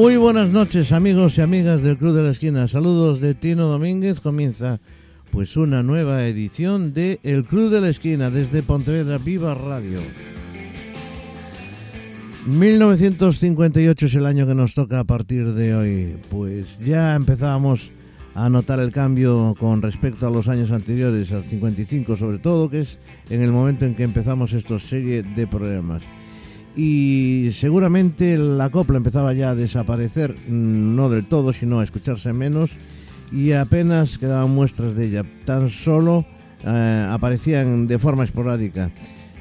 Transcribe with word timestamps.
Muy 0.00 0.16
buenas 0.16 0.48
noches 0.48 0.92
amigos 0.92 1.36
y 1.36 1.42
amigas 1.42 1.82
del 1.82 1.98
Club 1.98 2.16
de 2.16 2.22
la 2.22 2.30
Esquina. 2.30 2.66
Saludos 2.68 3.20
de 3.20 3.34
Tino 3.34 3.68
Domínguez. 3.68 4.20
Comienza 4.20 4.80
pues 5.30 5.58
una 5.58 5.82
nueva 5.82 6.26
edición 6.26 6.94
de 6.94 7.20
El 7.22 7.44
Club 7.44 7.68
de 7.68 7.82
la 7.82 7.90
Esquina 7.90 8.30
desde 8.30 8.62
Pontevedra 8.62 9.18
Viva 9.18 9.52
Radio. 9.52 9.98
1958 12.46 14.06
es 14.06 14.14
el 14.14 14.24
año 14.24 14.46
que 14.46 14.54
nos 14.54 14.72
toca 14.72 15.00
a 15.00 15.04
partir 15.04 15.52
de 15.52 15.74
hoy. 15.74 16.16
Pues 16.30 16.78
ya 16.78 17.14
empezábamos 17.14 17.90
a 18.34 18.48
notar 18.48 18.80
el 18.80 18.92
cambio 18.92 19.54
con 19.60 19.82
respecto 19.82 20.26
a 20.26 20.30
los 20.30 20.48
años 20.48 20.70
anteriores, 20.70 21.30
al 21.30 21.44
55 21.44 22.16
sobre 22.16 22.38
todo, 22.38 22.70
que 22.70 22.80
es 22.80 22.98
en 23.28 23.42
el 23.42 23.52
momento 23.52 23.84
en 23.84 23.94
que 23.94 24.04
empezamos 24.04 24.54
esta 24.54 24.78
serie 24.78 25.22
de 25.22 25.46
programas 25.46 26.04
y 26.76 27.50
seguramente 27.52 28.36
la 28.38 28.70
copla 28.70 28.96
empezaba 28.96 29.32
ya 29.32 29.50
a 29.50 29.54
desaparecer, 29.54 30.34
mm, 30.48 30.96
no 30.96 31.08
del 31.10 31.26
todo, 31.26 31.52
sino 31.52 31.80
a 31.80 31.84
escucharse 31.84 32.32
menos 32.32 32.70
y 33.32 33.52
apenas 33.52 34.18
quedaban 34.18 34.50
muestras 34.50 34.94
de 34.96 35.06
ella, 35.06 35.24
tan 35.44 35.70
solo 35.70 36.24
eh, 36.64 37.08
aparecían 37.10 37.86
de 37.86 37.98
forma 37.98 38.24
esporádica. 38.24 38.90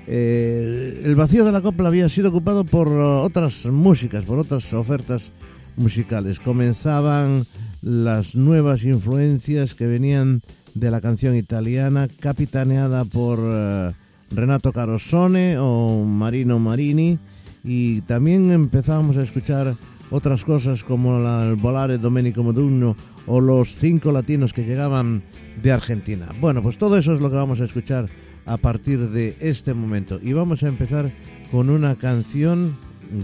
Eh, 0.08 1.02
el 1.04 1.16
vacío 1.16 1.46
de 1.46 1.52
la 1.52 1.62
copla 1.62 1.88
había 1.88 2.10
sido 2.10 2.30
ocupado 2.30 2.64
por 2.64 2.88
otras 2.88 3.66
músicas, 3.68 4.26
por 4.26 4.40
otras 4.40 4.74
ofertas 4.74 5.32
musicales. 5.76 6.40
Comenzaban 6.40 7.46
las 7.82 8.36
nuevas 8.36 8.84
influencias 8.84 9.76
que 9.76 9.86
venían 9.86 10.42
de 10.74 10.92
la 10.92 11.02
canción 11.02 11.36
italiana, 11.36 12.08
capitaneada 12.20 13.06
por... 13.06 13.40
Eh, 13.42 13.92
Renato 14.32 14.72
Carosone 14.72 15.58
o 15.58 16.04
Marino 16.04 16.60
Marini 16.60 17.18
y 17.64 18.02
también 18.02 18.52
empezábamos 18.52 19.18
a 19.18 19.24
escuchar 19.24 19.76
otras 20.12 20.44
cosas 20.44 20.84
como 20.84 21.18
el 21.18 21.56
Volare 21.56 21.98
Domenico 21.98 22.44
Modugno 22.44 22.96
o 23.28 23.42
los 23.42 23.76
cinco 23.76 24.12
latinos 24.12 24.54
que 24.54 24.66
llegaban 24.66 25.22
de 25.62 25.72
Argentina. 25.72 26.28
Bueno, 26.40 26.62
pues 26.64 26.78
todo 26.78 26.98
eso 26.98 27.14
es 27.14 27.22
lo 27.22 27.30
que 27.30 27.36
vamos 27.36 27.62
a 27.62 27.66
escuchar 27.66 28.08
a 28.46 28.58
partir 28.58 29.10
de 29.10 29.36
este 29.40 29.74
momento 29.74 30.20
y 30.22 30.34
vamos 30.34 30.64
a 30.64 30.68
empezar 30.68 31.12
con 31.52 31.70
una 31.70 31.96
canción, 31.96 32.76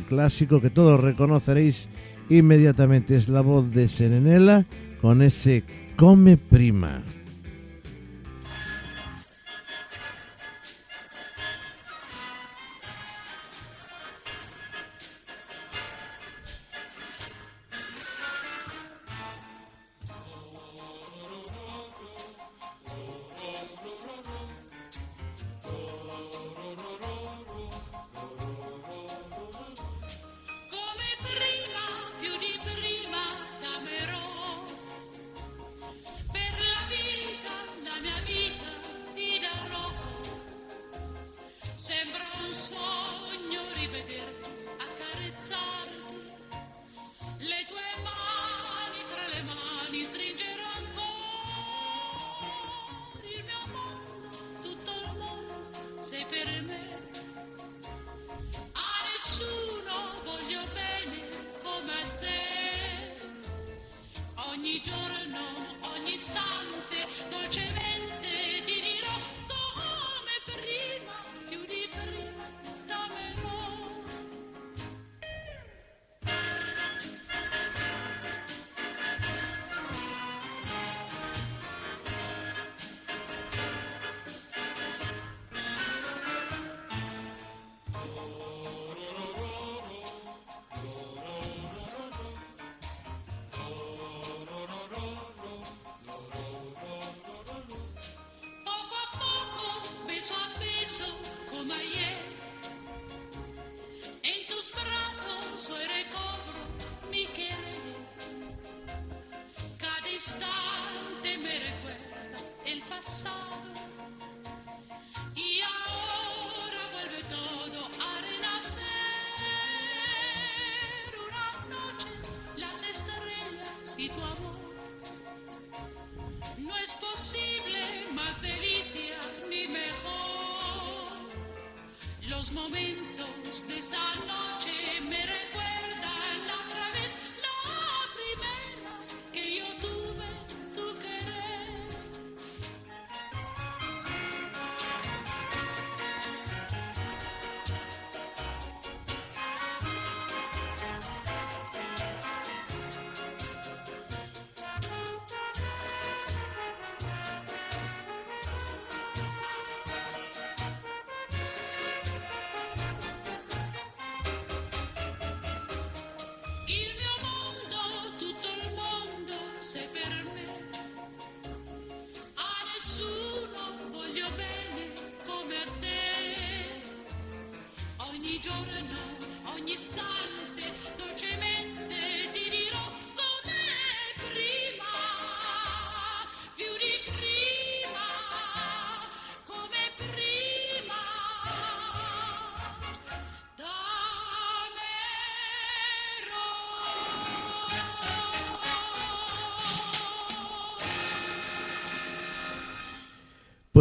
clásico 0.10 0.62
que 0.62 0.70
todos 0.70 1.00
reconoceréis 1.00 1.88
inmediatamente, 2.30 3.16
es 3.16 3.30
la 3.30 3.42
voz 3.42 3.72
de 3.72 3.88
Serenela 3.88 4.66
con 5.02 5.22
ese 5.22 5.64
Come 5.96 6.38
Prima. 6.38 7.02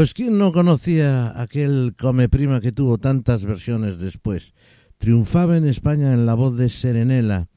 Pues 0.04 0.12
quién 0.12 0.36
no 0.36 0.52
conocía 0.52 1.32
aquel 1.40 1.94
Come 1.98 2.28
Prima 2.28 2.60
que 2.60 2.72
tuvo 2.72 2.98
tantas 2.98 3.46
versiones 3.46 3.98
después. 3.98 4.52
Triunfaba 4.98 5.56
en 5.56 5.66
España 5.66 6.12
en 6.12 6.26
la 6.26 6.34
voz 6.34 6.58
de 6.58 6.68
Serenela. 6.68 7.48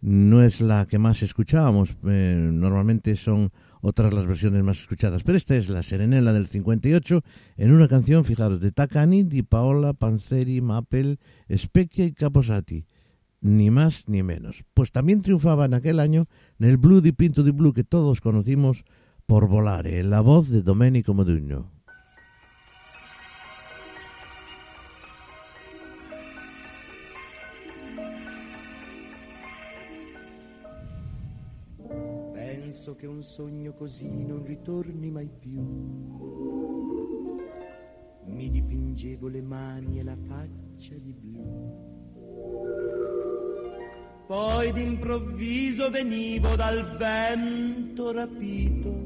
No 0.00 0.44
es 0.44 0.60
la 0.60 0.86
que 0.86 1.00
más 1.00 1.24
escuchábamos, 1.24 1.96
eh, 2.06 2.50
normalmente 2.52 3.16
son 3.16 3.50
otras 3.80 4.14
las 4.14 4.26
versiones 4.26 4.62
más 4.62 4.78
escuchadas, 4.78 5.24
pero 5.24 5.36
esta 5.36 5.56
es 5.56 5.68
la 5.68 5.82
Serenela 5.82 6.32
del 6.32 6.46
58 6.46 7.24
en 7.56 7.72
una 7.72 7.88
canción, 7.88 8.24
fijaros, 8.24 8.60
de 8.60 8.70
Takani, 8.70 9.24
Di 9.24 9.42
Paola, 9.42 9.92
Panzeri, 9.92 10.60
Mapel, 10.60 11.18
Specchia 11.52 12.04
y 12.04 12.12
Caposati. 12.12 12.86
ni 13.40 13.72
más 13.72 14.04
ni 14.06 14.22
menos. 14.22 14.62
Pues 14.72 14.92
también 14.92 15.20
triunfaba 15.20 15.64
en 15.64 15.74
aquel 15.74 15.98
año 15.98 16.28
en 16.60 16.68
el 16.68 16.76
Blue 16.76 17.00
di 17.00 17.10
Pinto 17.10 17.42
di 17.42 17.50
Blue 17.50 17.72
que 17.72 17.82
todos 17.82 18.20
conocimos 18.20 18.84
por 19.26 19.48
Volare, 19.48 19.98
en 19.98 20.10
la 20.10 20.20
voz 20.20 20.48
de 20.48 20.62
Domenico 20.62 21.12
Modugno. 21.12 21.77
Sogno 33.28 33.74
così 33.74 34.08
non 34.08 34.42
ritorni 34.42 35.10
mai 35.10 35.28
più. 35.28 35.60
Mi 38.24 38.50
dipingevo 38.50 39.28
le 39.28 39.42
mani 39.42 39.98
e 39.98 40.02
la 40.02 40.16
faccia 40.16 40.94
di 40.94 41.12
blu. 41.12 41.86
Poi 44.26 44.72
d'improvviso 44.72 45.90
venivo 45.90 46.56
dal 46.56 46.96
vento 46.96 48.12
rapito 48.12 48.96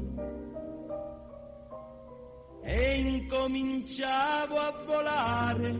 e 2.61 2.99
incominciavo 2.99 4.55
a 4.55 4.83
volare 4.85 5.75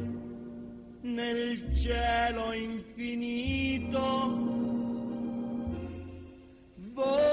nel 1.00 1.74
cielo 1.74 2.52
infinito. 2.52 4.02
Volare. 6.92 7.33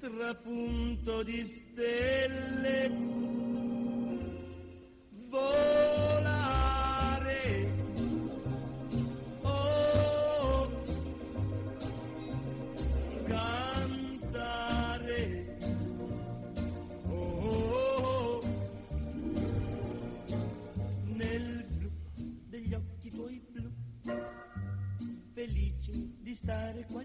trapunto 0.00 1.22
di 1.22 1.42
stelle. 1.44 2.90
Volare. 5.28 6.56
Oh, 9.42 10.70
cantare. 13.26 14.76
Oh, 17.06 18.40
nel 21.04 21.66
blu 21.76 21.90
degli 22.46 22.74
occhi 22.74 23.10
tuoi 23.10 23.40
blu, 23.50 23.70
felice 25.34 25.92
di 26.20 26.34
stare 26.34 26.86
qua 26.90 27.04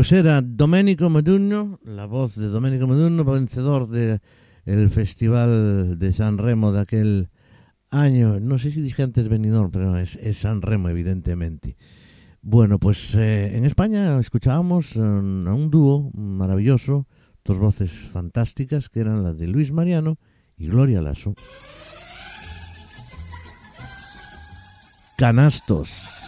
Pues 0.00 0.12
era 0.12 0.40
Domenico 0.40 1.10
Modugno, 1.10 1.78
la 1.84 2.06
voz 2.06 2.34
de 2.34 2.48
Domenico 2.48 2.86
Modugno, 2.86 3.22
vencedor 3.22 3.86
del 3.86 4.88
Festival 4.88 5.98
de 5.98 6.12
San 6.14 6.38
Remo 6.38 6.72
de 6.72 6.80
aquel 6.80 7.28
año. 7.90 8.40
No 8.40 8.56
sé 8.56 8.70
si 8.70 8.80
dije 8.80 9.02
antes 9.02 9.28
Benidorm, 9.28 9.70
pero 9.70 9.98
es, 9.98 10.16
es 10.16 10.38
San 10.38 10.62
Remo, 10.62 10.88
evidentemente. 10.88 11.76
Bueno, 12.40 12.78
pues 12.78 13.14
eh, 13.14 13.54
en 13.58 13.66
España 13.66 14.18
escuchábamos 14.18 14.96
eh, 14.96 15.00
a 15.00 15.02
un 15.02 15.68
dúo 15.70 16.10
maravilloso, 16.14 17.06
dos 17.44 17.58
voces 17.58 17.90
fantásticas, 17.92 18.88
que 18.88 19.00
eran 19.00 19.22
las 19.22 19.36
de 19.36 19.48
Luis 19.48 19.70
Mariano 19.70 20.16
y 20.56 20.68
Gloria 20.68 21.02
Lasso. 21.02 21.34
Canastos. 25.18 26.19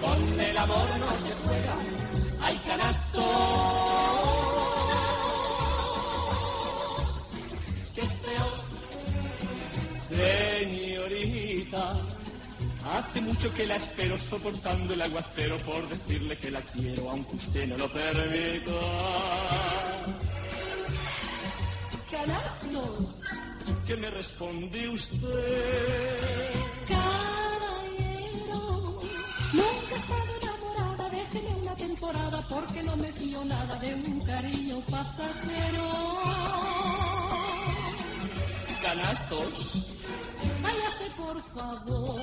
Con 0.00 0.40
el 0.40 0.58
amor 0.58 0.98
no 0.98 1.08
se 1.08 1.32
juega, 1.44 1.74
hay 2.42 2.56
canastos. 2.58 3.24
¿Qué 7.94 8.00
es 8.00 8.18
peor? 8.18 8.54
Señorita, 10.10 11.96
hace 12.94 13.20
mucho 13.20 13.52
que 13.54 13.66
la 13.66 13.76
espero 13.76 14.18
soportando 14.18 14.94
el 14.94 15.02
aguacero 15.02 15.56
por 15.58 15.88
decirle 15.88 16.36
que 16.38 16.50
la 16.50 16.60
quiero, 16.60 17.10
aunque 17.10 17.36
usted 17.36 17.68
no 17.68 17.76
lo 17.76 17.88
permita. 17.92 18.70
Canastos, 22.10 23.16
¿Qué 23.86 23.96
me 23.96 24.10
responde 24.10 24.88
usted? 24.88 26.69
Cariño 34.40 34.80
pasajero. 34.90 35.88
canastos. 38.82 39.58
Váyase 40.62 41.06
por 41.20 41.36
favor. 41.54 42.16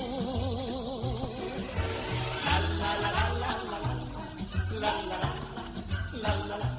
La 2.46 2.56
la 2.82 2.92
la 3.04 3.10
la 3.14 3.26
la 3.44 3.52
la 3.72 3.80
la 4.82 4.92
la 6.24 6.32
la 6.48 6.58
la 6.62 6.70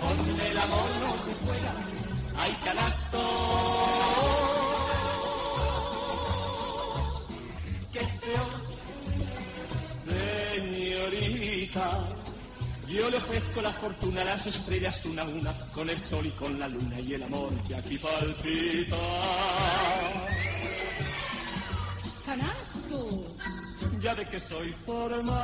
Con 0.00 0.18
el 0.48 0.56
amor 0.66 0.90
no 1.04 1.12
se 1.24 1.32
juega, 1.42 1.72
hay 2.40 2.52
canastos. 2.66 3.20
Que 7.92 8.00
es 8.00 8.12
peor, 8.24 8.52
señorita. 10.06 11.86
Yo 12.90 13.10
le 13.10 13.18
ofrezco 13.18 13.60
la 13.60 13.70
fortuna, 13.70 14.24
las 14.24 14.46
estrellas 14.46 15.04
una 15.04 15.22
a 15.22 15.26
una, 15.26 15.54
con 15.74 15.90
el 15.90 16.00
sol 16.00 16.24
y 16.24 16.30
con 16.30 16.58
la 16.58 16.68
luna 16.68 16.98
y 17.00 17.12
el 17.12 17.22
amor 17.22 17.50
que 17.66 17.74
aquí 17.76 17.98
palpita. 17.98 18.96
Canastos. 22.24 23.34
Ya 24.00 24.14
ve 24.14 24.26
que 24.28 24.40
soy 24.40 24.72
formal. 24.72 25.36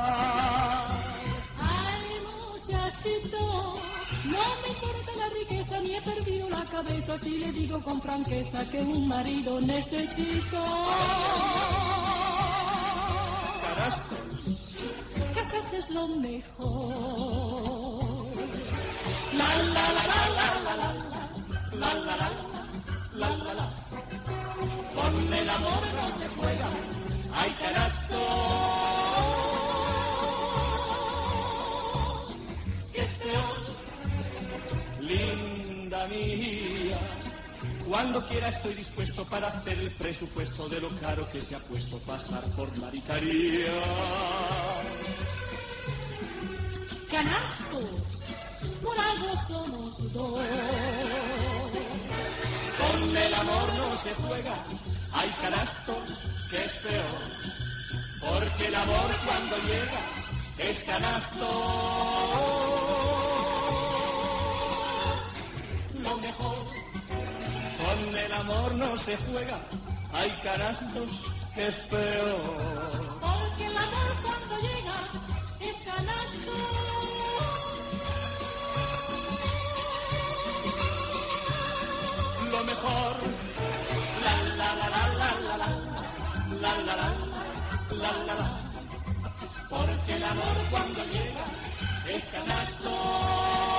Ay, 1.59 2.09
muchachito, 2.25 3.79
no 4.25 4.43
me 4.61 4.69
importa 4.69 5.11
la 5.17 5.29
riqueza 5.29 5.79
ni 5.81 5.95
he 5.95 6.01
perdido 6.01 6.49
la 6.49 6.65
cabeza 6.65 7.17
si 7.17 7.37
le 7.37 7.51
digo 7.51 7.79
con 7.83 8.01
franqueza 8.01 8.67
que 8.71 8.81
un 8.81 9.07
marido 9.07 9.61
necesito. 9.61 10.65
Canastos. 13.61 14.75
Es 15.63 15.89
lo 15.89 16.07
mejor. 16.07 17.33
La 19.33 19.49
la 19.73 19.85
la 19.97 20.03
la 20.11 20.21
la 20.37 20.47
la 20.65 20.75
la 20.75 20.89
la 21.73 21.93
la 21.93 22.15
la 22.15 22.29
la 23.15 23.29
la 23.29 23.53
la 23.53 23.67
Con 24.95 25.33
el 25.33 25.49
amor 25.49 25.83
no 25.95 26.11
se 26.11 26.27
juega, 26.29 26.69
hay 27.33 27.51
canastos. 27.51 28.19
Que 32.93 33.01
es 33.01 33.13
peor, 33.15 33.55
linda 35.01 36.07
mía. 36.07 36.99
Cuando 37.89 38.25
quiera 38.25 38.47
estoy 38.49 38.75
dispuesto 38.75 39.25
para 39.25 39.47
hacer 39.47 39.77
el 39.79 39.91
presupuesto 39.91 40.69
de 40.69 40.79
lo 40.79 40.89
caro 40.99 41.27
que 41.29 41.41
se 41.41 41.55
ha 41.55 41.59
puesto 41.59 41.97
pasar 41.99 42.43
por 42.55 42.69
maricaría. 42.79 43.73
Canastos, 47.15 48.25
por 48.83 48.99
algo 48.99 49.37
somos 49.47 50.13
dos. 50.13 50.39
Con 52.81 53.17
el 53.17 53.33
amor 53.33 53.73
no 53.77 53.95
se 53.95 54.13
juega, 54.15 54.55
hay 55.13 55.29
canastos 55.41 56.19
que 56.49 56.65
es 56.65 56.75
peor. 56.75 57.21
Porque 58.19 58.67
el 58.67 58.75
amor 58.75 59.09
cuando 59.25 59.55
llega 59.59 60.69
es 60.69 60.83
canastos. 60.83 61.47
Lo 66.03 66.17
mejor, 66.17 66.57
con 67.79 68.15
el 68.17 68.33
amor 68.33 68.75
no 68.75 68.97
se 68.97 69.15
juega, 69.15 69.59
hay 70.11 70.31
canastos 70.43 71.11
que 71.55 71.67
es 71.67 71.77
peor. 71.77 72.41
Porque 73.21 73.67
el 73.67 73.77
amor 73.77 74.09
cuando 74.21 74.55
llega 74.57 74.97
es 75.61 75.77
canasto. 75.77 76.74
Mejor, 82.85 83.15
la 84.23 84.35
la 84.59 84.69
la 84.75 84.89
la 84.89 85.03
la 85.19 85.31
la 85.47 85.57
la 85.57 85.69
la 86.61 86.73
la 86.83 86.95
la 86.95 87.09
la 88.01 88.11
la 88.27 88.33
la 88.35 88.59
porque 89.69 90.13
el 90.15 90.23
amor 90.23 90.57
cuando 90.69 91.03
llega 91.05 91.45
es 92.15 92.25
canasto. 92.25 93.74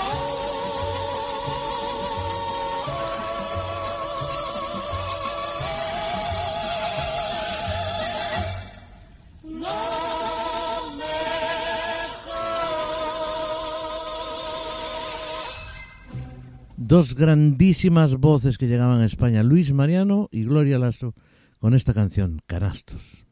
Dos 16.88 17.16
grandísimas 17.16 18.14
voces 18.14 18.58
que 18.58 18.68
llegaban 18.68 19.00
a 19.00 19.06
España, 19.06 19.42
Luis 19.42 19.72
Mariano 19.72 20.28
y 20.30 20.44
Gloria 20.44 20.78
Lastro, 20.78 21.14
con 21.58 21.74
esta 21.74 21.92
canción, 21.92 22.40
Canastos. 22.46 23.25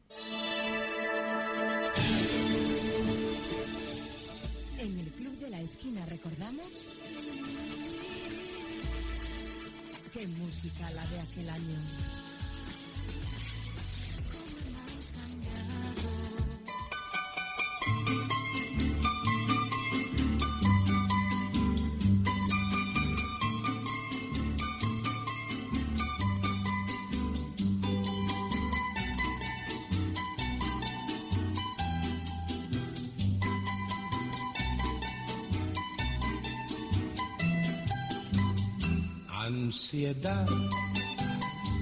Ansiedad 39.46 40.48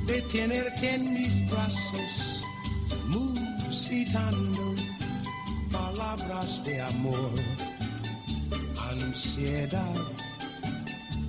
de 0.07 0.21
tenerte 0.23 0.95
en 0.97 1.15
mis 1.15 1.49
brazos, 1.49 2.43
musitando 3.07 4.75
palabras 5.71 6.61
de 6.65 6.81
amor. 6.81 7.33
Ansiedad 8.91 9.95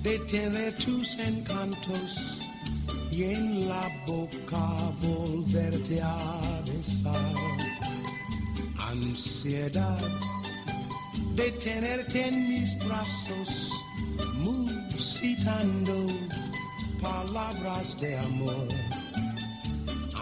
de 0.02 0.18
tener 0.30 0.76
tus 0.78 1.18
encantos 1.20 2.42
y 3.12 3.22
en 3.24 3.68
la 3.68 3.88
boca 4.04 4.66
volverte 5.02 6.02
a 6.02 6.62
besar. 6.66 7.34
Ansiedad 8.90 10.10
de 11.36 11.50
tenerte 11.52 12.26
en 12.26 12.48
mis 12.48 12.76
brazos, 12.84 13.73
musitando 15.24 16.06
palabras 17.00 17.96
de 17.98 18.18
amor. 18.18 18.68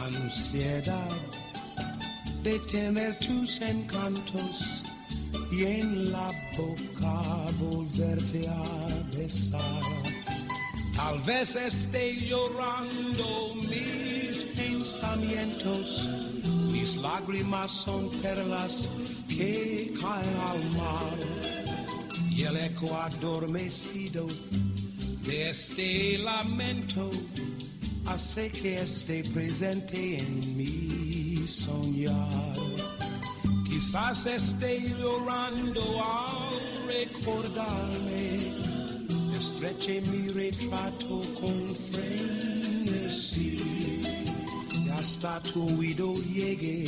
Ansiedad 0.04 1.10
de 2.42 2.58
tener 2.60 3.18
tus 3.18 3.60
encantos 3.62 4.82
y 5.50 5.64
en 5.64 6.12
la 6.12 6.30
boca 6.56 7.22
volverte 7.58 8.48
a 8.48 9.16
besar. 9.16 9.82
Tal 10.94 11.18
vez 11.20 11.56
esté 11.56 12.16
llorando 12.16 13.54
mis 13.70 14.44
pensamientos, 14.56 16.10
mis 16.72 16.96
lágrimas 16.96 17.70
son 17.70 18.08
perlas 18.22 18.88
que 19.28 19.92
caen 20.00 20.36
al 20.50 20.76
mar 20.76 21.18
y 22.30 22.44
el 22.44 22.56
eco 22.56 22.94
adormecido 22.96 24.26
este 25.30 26.18
lamento. 26.18 27.10
Hace 28.06 28.50
que 28.50 28.76
esté 28.76 29.22
presente 29.32 30.18
en 30.18 30.56
mi 30.56 31.36
soñar. 31.46 32.56
Quizás 33.68 34.26
esté 34.26 34.80
llorando 34.98 35.82
al 36.02 36.86
recordarme, 36.86 38.38
estreche 39.38 40.02
mi 40.10 40.28
retrato 40.28 41.20
con 41.40 41.68
frenesí 41.90 43.58
y 44.84 44.88
hasta 44.90 45.40
tu 45.42 45.78
oído 45.78 46.14
llegue 46.32 46.84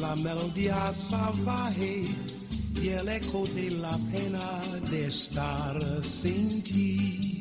la 0.00 0.16
melodía 0.16 0.90
salvaje 0.92 2.04
El 2.86 3.08
eco 3.08 3.44
de 3.54 3.70
la 3.80 3.92
pena 4.12 4.60
de 4.90 5.06
estar 5.06 6.04
sin 6.04 6.62
ti. 6.62 7.40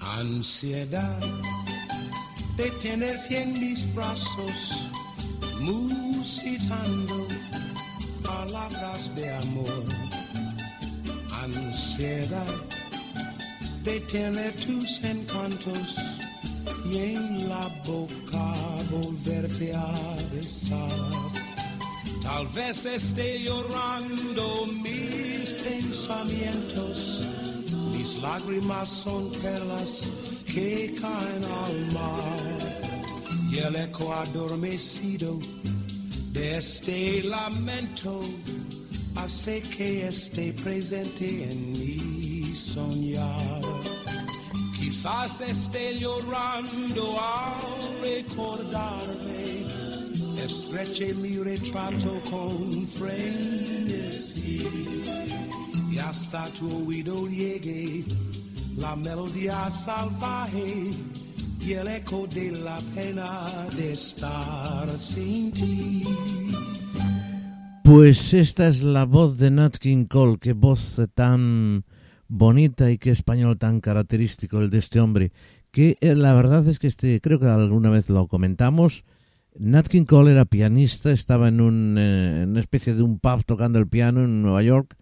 Ansiedad 0.00 1.59
de 2.60 2.70
tenerte 2.72 3.40
en 3.40 3.52
mis 3.58 3.94
brazos, 3.94 4.90
musitando 5.60 7.26
palabras 8.22 9.10
de 9.16 9.32
amor. 9.34 9.84
Ansiedad 11.42 12.54
de 13.82 14.00
tener 14.00 14.52
tus 14.56 15.02
encantos 15.04 15.96
y 16.92 16.98
en 16.98 17.48
la 17.48 17.66
boca 17.86 18.54
volverte 18.90 19.72
a 19.74 19.94
besar. 20.34 20.90
Tal 22.22 22.46
vez 22.48 22.84
esté 22.84 23.40
llorando 23.42 24.66
mis 24.84 25.54
pensamientos, 25.54 27.22
mis 27.96 28.18
lágrimas 28.20 28.86
son 28.86 29.30
perlas 29.42 30.10
que 30.44 30.92
caen 31.00 31.44
al 31.64 31.92
mar 31.94 32.49
y 33.50 33.58
el 33.58 33.74
eco 33.76 34.12
adormecido 34.14 35.38
de 36.32 36.56
este 36.56 37.22
lamento 37.24 38.20
hace 39.16 39.60
que 39.62 40.06
esté 40.06 40.52
presente 40.52 41.50
en 41.50 41.72
mi 41.72 42.44
soñar. 42.54 43.60
Quizás 44.78 45.40
esté 45.40 45.96
llorando 45.96 47.18
al 47.20 48.00
recordarme, 48.00 49.66
estreche 50.42 51.12
mi 51.14 51.32
retrato 51.32 52.20
con 52.30 52.86
frenesí 52.86 54.58
y 55.90 55.98
hasta 55.98 56.44
tu 56.44 56.86
oído 56.86 57.26
llegue 57.28 58.04
la 58.76 58.94
melodía 58.96 59.68
salvaje 59.70 60.90
y 61.66 61.72
el 61.72 61.88
eco 61.88 62.26
de 62.26 62.52
la 62.62 62.78
pena 62.94 63.46
de 63.76 63.92
estar 63.92 64.88
sin 64.88 65.52
ti. 65.52 66.02
Pues 67.84 68.34
esta 68.34 68.68
es 68.68 68.82
la 68.82 69.04
voz 69.04 69.36
de 69.36 69.50
Nat 69.50 69.76
King 69.76 70.06
Cole, 70.06 70.38
qué 70.40 70.52
voz 70.52 71.00
tan 71.14 71.84
bonita 72.28 72.90
y 72.90 72.98
qué 72.98 73.10
español 73.10 73.58
tan 73.58 73.80
característico 73.80 74.60
el 74.60 74.70
de 74.70 74.78
este 74.78 75.00
hombre, 75.00 75.32
que 75.70 75.96
eh, 76.00 76.14
la 76.14 76.34
verdad 76.34 76.66
es 76.68 76.78
que 76.78 76.86
este, 76.86 77.20
creo 77.20 77.40
que 77.40 77.46
alguna 77.46 77.90
vez 77.90 78.08
lo 78.08 78.26
comentamos, 78.28 79.04
Nat 79.58 79.88
King 79.88 80.04
Cole 80.04 80.32
era 80.32 80.44
pianista, 80.44 81.10
estaba 81.10 81.48
en, 81.48 81.60
un, 81.60 81.96
eh, 81.98 82.44
una 82.46 82.60
especie 82.60 82.94
de 82.94 83.02
un 83.02 83.18
pub 83.18 83.44
tocando 83.44 83.78
el 83.78 83.88
piano 83.88 84.24
en 84.24 84.42
Nueva 84.42 84.62
York 84.62 84.96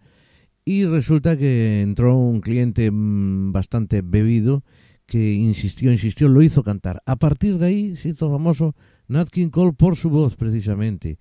y 0.65 0.85
resulta 0.85 1.37
que 1.37 1.81
entró 1.81 2.17
un 2.17 2.41
cliente 2.41 2.89
mm, 2.91 3.51
bastante 3.51 4.01
bebido 4.01 4.63
que 5.09 5.33
insistió, 5.33 5.91
insistió, 5.91 6.29
lo 6.29 6.43
hizo 6.43 6.63
cantar. 6.63 7.01
A 7.07 7.15
partir 7.15 7.57
de 7.57 7.65
ahí 7.65 7.95
se 7.95 8.09
hizo 8.09 8.29
famoso 8.29 8.75
Nat 9.07 9.27
King 9.29 9.49
Cole 9.49 9.73
por 9.73 9.95
su 9.95 10.11
voz 10.11 10.35
precisamente. 10.35 11.17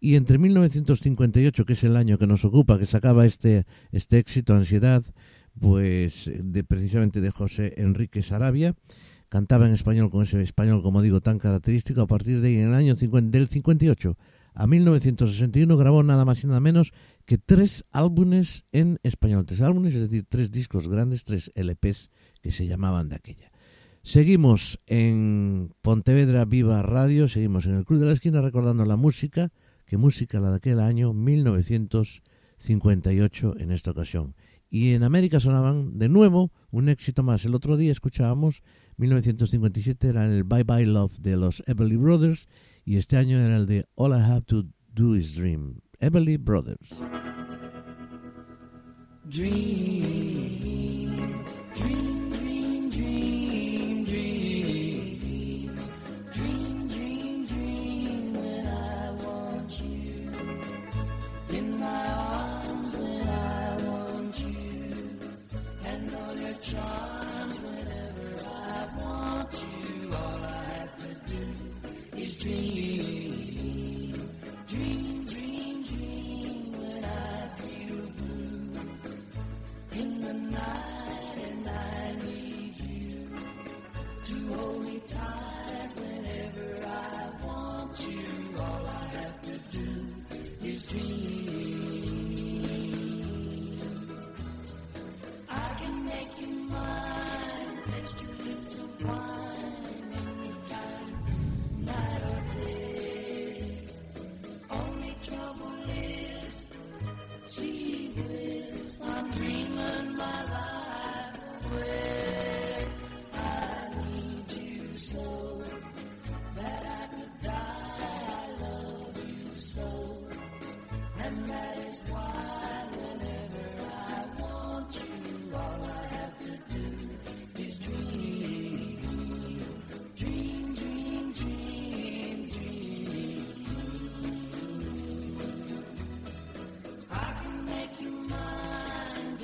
Y 0.00 0.14
entre 0.14 0.38
1958, 0.38 1.64
que 1.64 1.72
es 1.72 1.82
el 1.82 1.96
año 1.96 2.18
que 2.18 2.28
nos 2.28 2.44
ocupa, 2.44 2.78
que 2.78 2.86
sacaba 2.86 3.26
este, 3.26 3.66
este 3.90 4.18
éxito, 4.18 4.54
Ansiedad, 4.54 5.02
pues 5.60 6.30
de, 6.32 6.62
precisamente 6.62 7.20
de 7.20 7.30
José 7.32 7.74
Enrique 7.78 8.22
Sarabia, 8.22 8.76
cantaba 9.28 9.66
en 9.66 9.74
español 9.74 10.08
con 10.08 10.22
ese 10.22 10.40
español, 10.40 10.80
como 10.80 11.02
digo, 11.02 11.20
tan 11.20 11.40
característico. 11.40 12.00
A 12.00 12.06
partir 12.06 12.40
de 12.40 12.48
ahí, 12.48 12.56
en 12.58 12.68
el 12.68 12.74
año 12.74 12.94
50, 12.94 13.36
del 13.36 13.48
58 13.48 14.16
a 14.54 14.66
1961, 14.68 15.76
grabó 15.76 16.04
nada 16.04 16.24
más 16.24 16.44
y 16.44 16.46
nada 16.46 16.60
menos 16.60 16.92
que 17.24 17.38
tres 17.38 17.82
álbumes 17.90 18.66
en 18.70 19.00
español. 19.02 19.46
Tres 19.46 19.62
álbumes, 19.62 19.96
es 19.96 20.02
decir, 20.02 20.26
tres 20.28 20.52
discos 20.52 20.86
grandes, 20.86 21.24
tres 21.24 21.50
LPs 21.56 22.08
que 22.42 22.52
se 22.52 22.66
llamaban 22.66 23.08
de 23.08 23.16
aquella. 23.16 23.50
Seguimos 24.02 24.78
en 24.86 25.72
Pontevedra 25.80 26.44
Viva 26.44 26.82
Radio, 26.82 27.28
seguimos 27.28 27.64
en 27.66 27.76
el 27.76 27.84
Club 27.84 28.00
de 28.00 28.06
la 28.06 28.12
Esquina 28.12 28.40
recordando 28.40 28.84
la 28.84 28.96
música, 28.96 29.52
que 29.86 29.96
música 29.96 30.40
la 30.40 30.50
de 30.50 30.56
aquel 30.56 30.80
año 30.80 31.14
1958 31.14 33.54
en 33.58 33.70
esta 33.70 33.92
ocasión. 33.92 34.34
Y 34.68 34.94
en 34.94 35.04
América 35.04 35.38
sonaban 35.38 35.98
de 35.98 36.08
nuevo 36.08 36.50
un 36.70 36.88
éxito 36.88 37.22
más. 37.22 37.44
El 37.44 37.54
otro 37.54 37.76
día 37.76 37.92
escuchábamos 37.92 38.64
1957 38.96 40.08
era 40.08 40.24
el 40.24 40.42
Bye 40.44 40.64
Bye 40.64 40.86
Love 40.86 41.18
de 41.18 41.36
los 41.36 41.62
Everly 41.66 41.96
Brothers 41.96 42.48
y 42.84 42.96
este 42.96 43.16
año 43.16 43.38
era 43.38 43.56
el 43.56 43.66
de 43.66 43.84
All 43.94 44.12
I 44.12 44.22
Have 44.22 44.42
to 44.46 44.64
Do 44.94 45.16
Is 45.16 45.36
Dream. 45.36 45.80
Everly 46.00 46.36
Brothers. 46.36 46.90
Dream, 49.28 50.51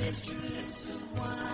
Just 0.09 0.25
to 0.25 0.33
listen 0.33 0.95
while 1.17 1.48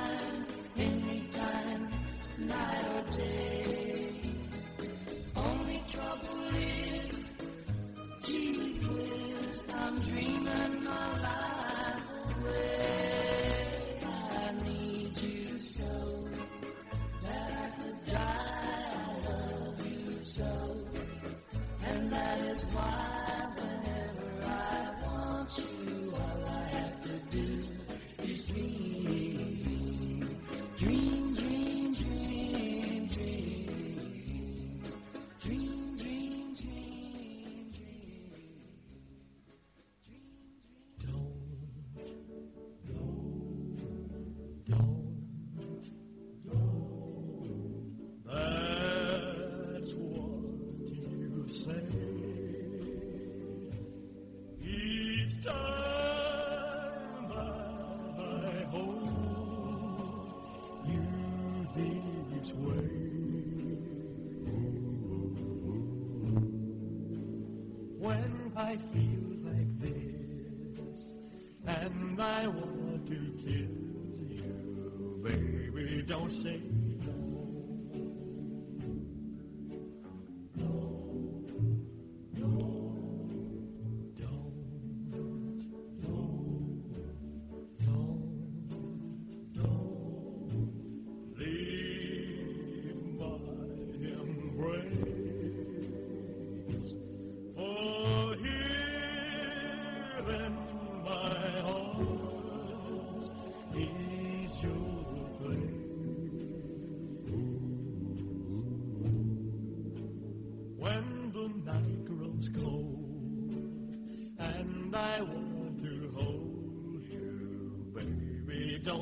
say 76.42 76.63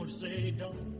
say 0.09 0.51
don't. 0.59 0.92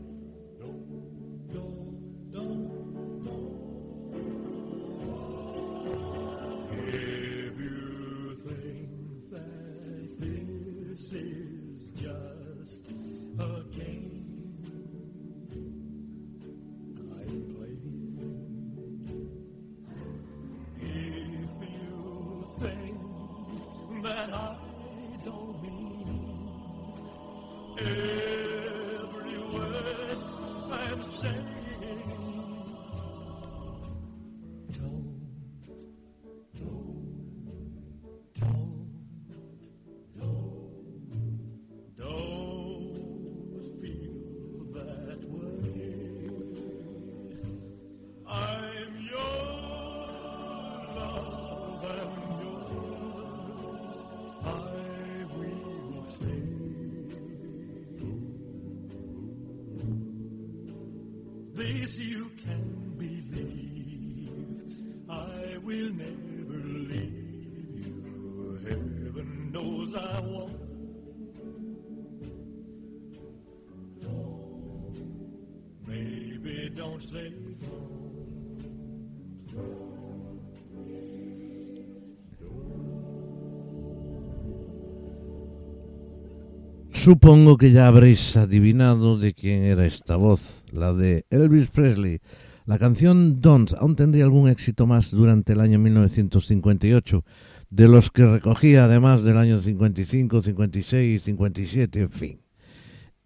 Supongo 87.03 87.57
que 87.57 87.71
ya 87.71 87.87
habréis 87.87 88.37
adivinado 88.37 89.17
de 89.17 89.33
quién 89.33 89.63
era 89.63 89.85
esta 89.85 90.15
voz, 90.15 90.63
la 90.71 90.93
de 90.93 91.25
Elvis 91.29 91.67
Presley. 91.67 92.19
La 92.65 92.79
canción 92.79 93.41
Don't 93.41 93.73
aún 93.77 93.97
tendría 93.97 94.23
algún 94.23 94.47
éxito 94.47 94.87
más 94.87 95.11
durante 95.11 95.51
el 95.51 95.59
año 95.59 95.79
1958, 95.79 97.25
de 97.69 97.87
los 97.89 98.09
que 98.09 98.25
recogía 98.25 98.85
además 98.85 99.21
del 99.21 99.37
año 99.37 99.59
55, 99.59 100.43
56, 100.43 101.23
57, 101.23 102.01
en 102.03 102.09
fin. 102.09 102.41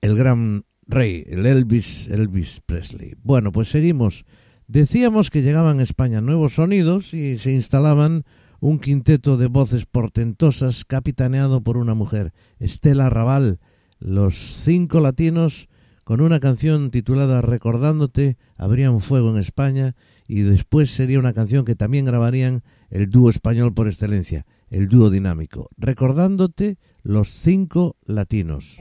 El 0.02 0.18
gran 0.18 0.66
rey, 0.88 1.24
el 1.28 1.46
Elvis, 1.46 2.08
Elvis 2.08 2.62
Presley. 2.66 3.16
Bueno, 3.24 3.52
pues 3.52 3.70
seguimos. 3.70 4.26
Decíamos 4.68 5.30
que 5.30 5.42
llegaban 5.42 5.80
a 5.80 5.84
España 5.84 6.22
nuevos 6.22 6.56
sonidos 6.56 7.14
y 7.14 7.40
se 7.40 7.52
instalaban 7.52 8.24
un 8.60 8.80
quinteto 8.80 9.38
de 9.38 9.48
voces 9.48 9.86
portentosas 9.86 10.84
capitaneado 10.84 11.62
por 11.62 11.78
una 11.78 11.94
mujer, 11.94 12.34
Estela 12.60 13.10
Raval, 13.10 13.60
los 14.00 14.36
cinco 14.36 15.00
latinos 15.00 15.70
con 16.04 16.22
una 16.22 16.40
canción 16.40 16.90
titulada 16.90 17.42
Recordándote, 17.42 18.38
abrían 18.56 19.02
fuego 19.02 19.32
en 19.32 19.38
España 19.38 19.96
y 20.28 20.42
después 20.42 20.92
sería 20.92 21.20
una 21.20 21.34
canción 21.34 21.66
que 21.66 21.76
también 21.76 22.06
grabarían 22.06 22.64
el 22.90 23.10
dúo 23.10 23.30
español 23.30 23.74
por 23.74 23.88
excelencia, 23.88 24.46
el 24.70 24.88
dúo 24.88 25.10
dinámico, 25.10 25.70
Recordándote, 25.78 26.78
los 27.04 27.30
cinco 27.30 27.98
latinos. 28.06 28.78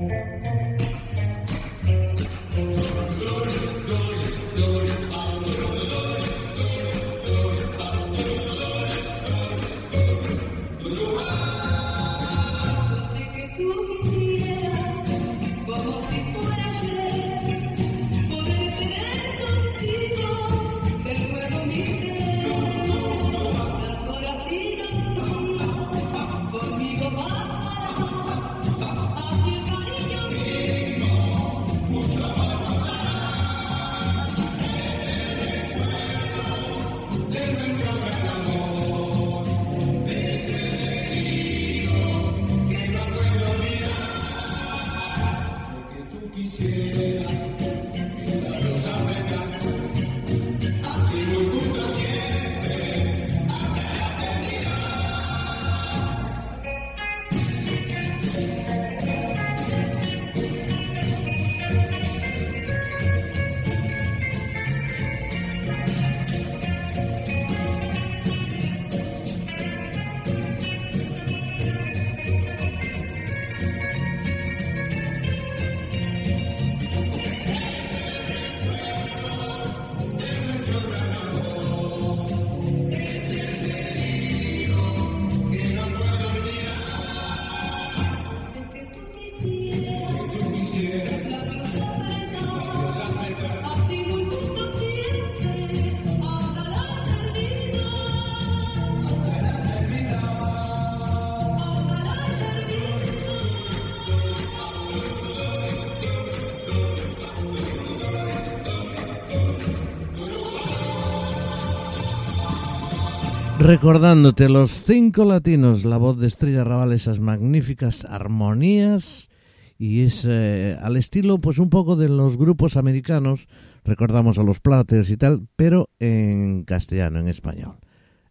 Recordándote 113.67 114.49
los 114.49 114.71
cinco 114.71 115.25
latinos, 115.25 115.85
la 115.85 115.97
voz 115.97 116.21
de 116.21 116.29
Estrella 116.29 116.63
Raval, 116.63 116.93
esas 116.93 117.19
magníficas 117.19 118.05
armonías 118.05 119.29
y 119.77 120.03
es 120.03 120.25
al 120.25 120.97
estilo 120.97 121.41
pues 121.41 121.59
un 121.59 121.69
poco 121.69 121.97
de 121.97 122.09
los 122.09 122.39
grupos 122.39 122.77
americanos, 122.77 123.49
recordamos 123.83 124.39
a 124.39 124.45
los 124.45 124.61
Platters 124.61 125.11
y 125.11 125.17
tal, 125.17 125.49
pero 125.57 125.91
en 125.99 126.63
castellano, 126.63 127.19
en 127.19 127.27
español. 127.27 127.75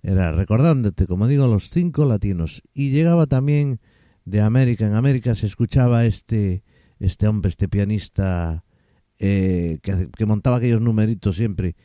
Era 0.01 0.31
recordándote, 0.31 1.05
como 1.05 1.27
digo, 1.27 1.47
los 1.47 1.69
cinco 1.69 2.05
latinos 2.05 2.61
y 2.73 2.91
llegaba 2.91 3.25
también 3.25 3.81
de 4.23 4.39
América, 4.39 4.87
en 4.87 4.93
América 4.93 5.35
se 5.35 5.47
escuchaba 5.47 6.05
este 6.05 6.63
este 6.97 7.27
hombre, 7.27 7.49
este 7.49 7.67
pianista 7.67 8.63
eh, 9.19 9.79
que, 9.81 10.07
que 10.15 10.25
montaba 10.25 10.57
aquellos 10.57 10.79
numeritos 10.79 11.35
siempre, 11.35 11.75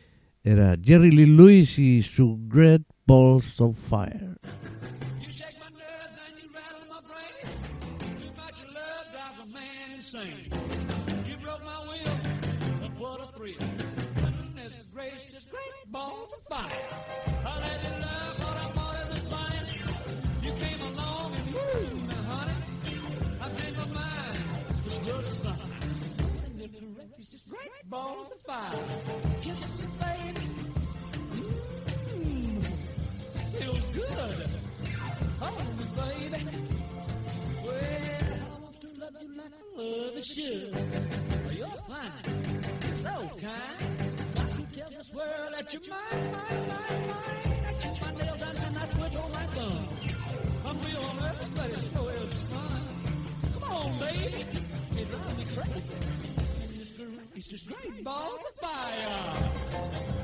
era 0.44 0.76
Jerry 0.80 1.10
Lee 1.10 1.26
Lewis 1.26 1.80
y 1.80 2.02
su 2.02 2.38
Great 2.46 2.82
Balls 3.10 3.60
of 3.60 3.76
Fire. 3.76 4.36
You 5.20 5.32
shake 5.32 5.56
my 5.58 5.66
Hold 35.40 35.78
me, 35.78 35.84
baby. 35.96 36.44
Well, 37.64 37.74
I 37.74 38.60
want 38.60 38.76
to 38.80 38.88
love 39.00 39.14
you 39.22 39.28
like 39.36 39.52
I 39.56 39.80
love 39.80 40.16
a 40.16 40.22
should. 40.22 40.74
You're 41.56 41.80
fine, 41.88 42.24
so 43.00 43.14
kind. 43.40 43.80
Got 44.34 44.50
to 44.52 44.62
tell 44.78 44.90
this 44.90 45.10
world 45.14 45.52
that 45.56 45.72
you're 45.72 45.82
mine, 45.88 46.24
mine, 46.30 46.68
mine, 46.68 47.02
mine. 47.08 47.56
I 47.66 47.72
keep 47.80 47.96
my 48.02 48.10
nails 48.22 48.38
down 48.38 48.56
and 48.56 48.78
I 48.78 48.86
twitch 48.86 49.16
on 49.16 49.32
my 49.32 49.46
thumb. 49.56 49.88
I'm 50.66 50.78
real 50.82 51.08
nervous, 51.20 51.50
but 51.56 51.70
it 51.70 51.84
sure 51.90 52.12
is 52.12 52.32
fun. 52.52 52.82
Come 53.54 53.72
on, 53.72 53.98
baby. 53.98 54.44
It 55.00 55.08
drives 55.08 55.36
me 55.38 55.44
crazy. 55.56 55.94
It's 57.34 57.46
just 57.48 57.66
great 57.66 58.04
balls 58.04 58.40
of 58.46 58.54
fire. 58.60 60.19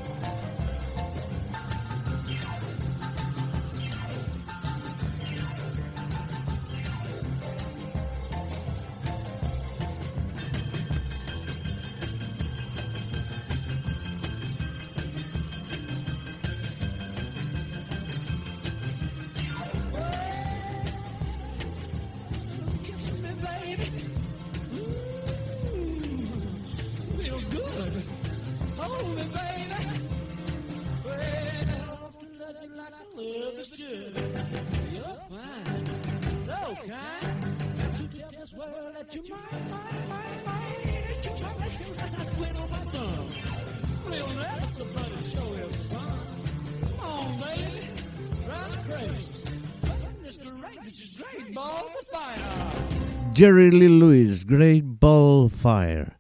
Jerry 53.37 53.71
Lee 53.71 53.91
Lewis, 53.91 54.47
Great 54.47 54.83
Ball 54.83 55.51
Fire. 55.51 56.15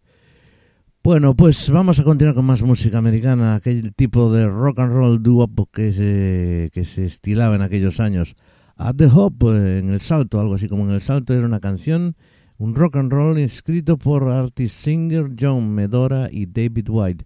Bueno, 1.02 1.34
pues 1.34 1.70
vamos 1.70 1.98
a 1.98 2.04
continuar 2.04 2.34
con 2.34 2.44
más 2.44 2.60
música 2.60 2.98
americana, 2.98 3.54
aquel 3.54 3.94
tipo 3.94 4.30
de 4.30 4.46
rock 4.46 4.80
and 4.80 4.92
roll 4.92 5.22
doo-wop 5.22 5.70
que 5.72 5.94
se, 5.94 6.68
que 6.74 6.84
se 6.84 7.06
estilaba 7.06 7.54
en 7.54 7.62
aquellos 7.62 8.00
años. 8.00 8.34
At 8.76 8.96
the 8.96 9.06
Hop, 9.06 9.32
eh, 9.44 9.78
en 9.78 9.88
el 9.88 10.00
salto, 10.02 10.38
algo 10.38 10.56
así 10.56 10.68
como 10.68 10.84
en 10.84 10.90
el 10.90 11.00
salto, 11.00 11.32
era 11.32 11.46
una 11.46 11.60
canción, 11.60 12.16
un 12.58 12.74
rock 12.74 12.96
and 12.96 13.10
roll 13.10 13.38
escrito 13.38 13.96
por 13.96 14.28
artist 14.28 14.76
singer 14.76 15.30
John 15.40 15.74
Medora 15.74 16.28
y 16.30 16.44
David 16.44 16.88
White. 16.90 17.24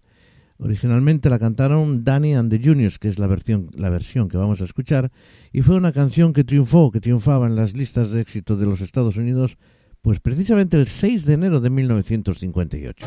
Originalmente 0.58 1.28
la 1.30 1.40
cantaron 1.40 2.04
Danny 2.04 2.34
and 2.34 2.48
the 2.48 2.60
Juniors, 2.64 3.00
que 3.00 3.08
es 3.08 3.18
la 3.18 3.26
versión, 3.26 3.70
la 3.76 3.90
versión 3.90 4.28
que 4.28 4.36
vamos 4.36 4.60
a 4.60 4.66
escuchar, 4.66 5.10
y 5.52 5.62
fue 5.62 5.74
una 5.74 5.90
canción 5.90 6.32
que 6.32 6.44
triunfó, 6.44 6.92
que 6.92 7.00
triunfaba 7.00 7.48
en 7.48 7.56
las 7.56 7.74
listas 7.74 8.12
de 8.12 8.20
éxito 8.20 8.54
de 8.54 8.66
los 8.66 8.82
Estados 8.82 9.16
Unidos, 9.16 9.56
pues 10.02 10.20
precisamente 10.20 10.76
el 10.76 10.86
6 10.86 11.24
de 11.26 11.34
enero 11.34 11.60
de 11.60 11.70
1958. 11.70 13.06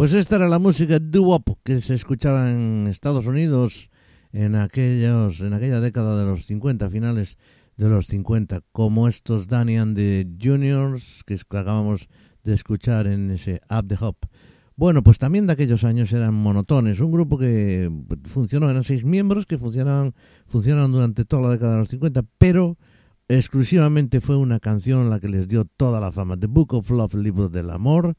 Pues 0.00 0.14
esta 0.14 0.36
era 0.36 0.48
la 0.48 0.58
música 0.58 0.98
doo-wop 0.98 1.58
que 1.62 1.82
se 1.82 1.94
escuchaba 1.94 2.50
en 2.50 2.86
Estados 2.86 3.26
Unidos 3.26 3.90
en 4.32 4.56
aquellos 4.56 5.40
en 5.40 5.52
aquella 5.52 5.82
década 5.82 6.18
de 6.18 6.24
los 6.24 6.46
50, 6.46 6.88
finales 6.88 7.36
de 7.76 7.90
los 7.90 8.06
50, 8.06 8.62
como 8.72 9.08
estos 9.08 9.46
Danny 9.46 9.76
and 9.76 9.94
the 9.94 10.26
Juniors 10.42 11.22
que 11.26 11.34
acabamos 11.34 12.08
de 12.44 12.54
escuchar 12.54 13.08
en 13.08 13.30
ese 13.30 13.60
Up 13.68 13.88
the 13.88 13.98
Hop. 14.00 14.16
Bueno, 14.74 15.02
pues 15.02 15.18
también 15.18 15.46
de 15.46 15.52
aquellos 15.52 15.84
años 15.84 16.10
eran 16.14 16.32
Monotones, 16.32 17.00
un 17.00 17.12
grupo 17.12 17.36
que 17.36 17.92
funcionó, 18.24 18.70
eran 18.70 18.84
seis 18.84 19.04
miembros 19.04 19.44
que 19.44 19.58
funcionaban, 19.58 20.14
funcionaron 20.46 20.92
durante 20.92 21.26
toda 21.26 21.42
la 21.42 21.50
década 21.50 21.72
de 21.74 21.80
los 21.80 21.90
50, 21.90 22.22
pero 22.38 22.78
exclusivamente 23.28 24.22
fue 24.22 24.38
una 24.38 24.60
canción 24.60 25.10
la 25.10 25.20
que 25.20 25.28
les 25.28 25.46
dio 25.46 25.66
toda 25.66 26.00
la 26.00 26.10
fama, 26.10 26.38
The 26.38 26.46
Book 26.46 26.72
of 26.72 26.88
Love, 26.88 27.16
Libro 27.16 27.50
del 27.50 27.68
Amor, 27.68 28.16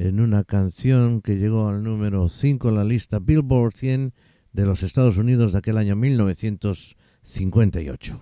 en 0.00 0.18
una 0.18 0.42
canción 0.44 1.20
que 1.20 1.36
llegó 1.36 1.68
al 1.68 1.82
número 1.82 2.30
5 2.30 2.70
en 2.70 2.74
la 2.74 2.84
lista 2.84 3.18
Billboard 3.18 3.74
100 3.74 4.14
de 4.54 4.64
los 4.64 4.82
Estados 4.82 5.18
Unidos 5.18 5.52
de 5.52 5.58
aquel 5.58 5.76
año 5.76 5.94
1958. 5.94 8.18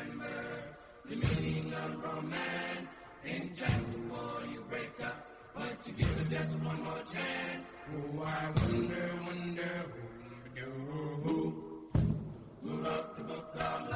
Remember 0.00 0.34
the 1.08 1.16
meaning 1.16 1.72
of 1.74 2.04
romance. 2.04 2.90
In 3.24 3.50
chapter 3.54 3.98
four, 4.08 4.42
you 4.52 4.64
break 4.70 5.00
up, 5.02 5.26
but 5.54 5.76
you 5.86 5.92
give 5.94 6.14
her 6.18 6.24
just 6.24 6.58
one 6.60 6.82
more 6.82 7.02
chance. 7.12 7.68
Oh, 7.94 8.22
I 8.22 8.50
wonder, 8.60 9.10
wonder 9.26 9.84
who, 10.54 10.70
who, 11.22 11.54
who 12.62 12.82
wrote 12.82 13.16
the 13.16 13.24
book 13.24 13.54
of 13.54 13.87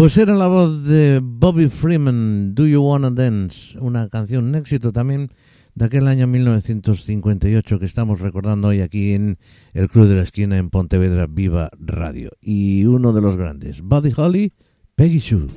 Pues 0.00 0.16
era 0.16 0.34
la 0.34 0.48
voz 0.48 0.82
de 0.84 1.20
Bobby 1.22 1.68
Freeman, 1.68 2.54
Do 2.54 2.66
You 2.66 2.82
Wanna 2.82 3.10
Dance, 3.10 3.78
una 3.80 4.08
canción, 4.08 4.46
un 4.46 4.54
éxito 4.54 4.94
también 4.94 5.30
de 5.74 5.84
aquel 5.84 6.08
año 6.08 6.26
1958 6.26 7.78
que 7.78 7.84
estamos 7.84 8.18
recordando 8.18 8.68
hoy 8.68 8.80
aquí 8.80 9.12
en 9.12 9.36
el 9.74 9.90
Club 9.90 10.06
de 10.06 10.16
la 10.16 10.22
Esquina 10.22 10.56
en 10.56 10.70
Pontevedra 10.70 11.26
Viva 11.26 11.68
Radio. 11.78 12.30
Y 12.40 12.86
uno 12.86 13.12
de 13.12 13.20
los 13.20 13.36
grandes, 13.36 13.82
Buddy 13.82 14.14
Holly, 14.16 14.54
Peggy 14.94 15.20
Sue. 15.20 15.48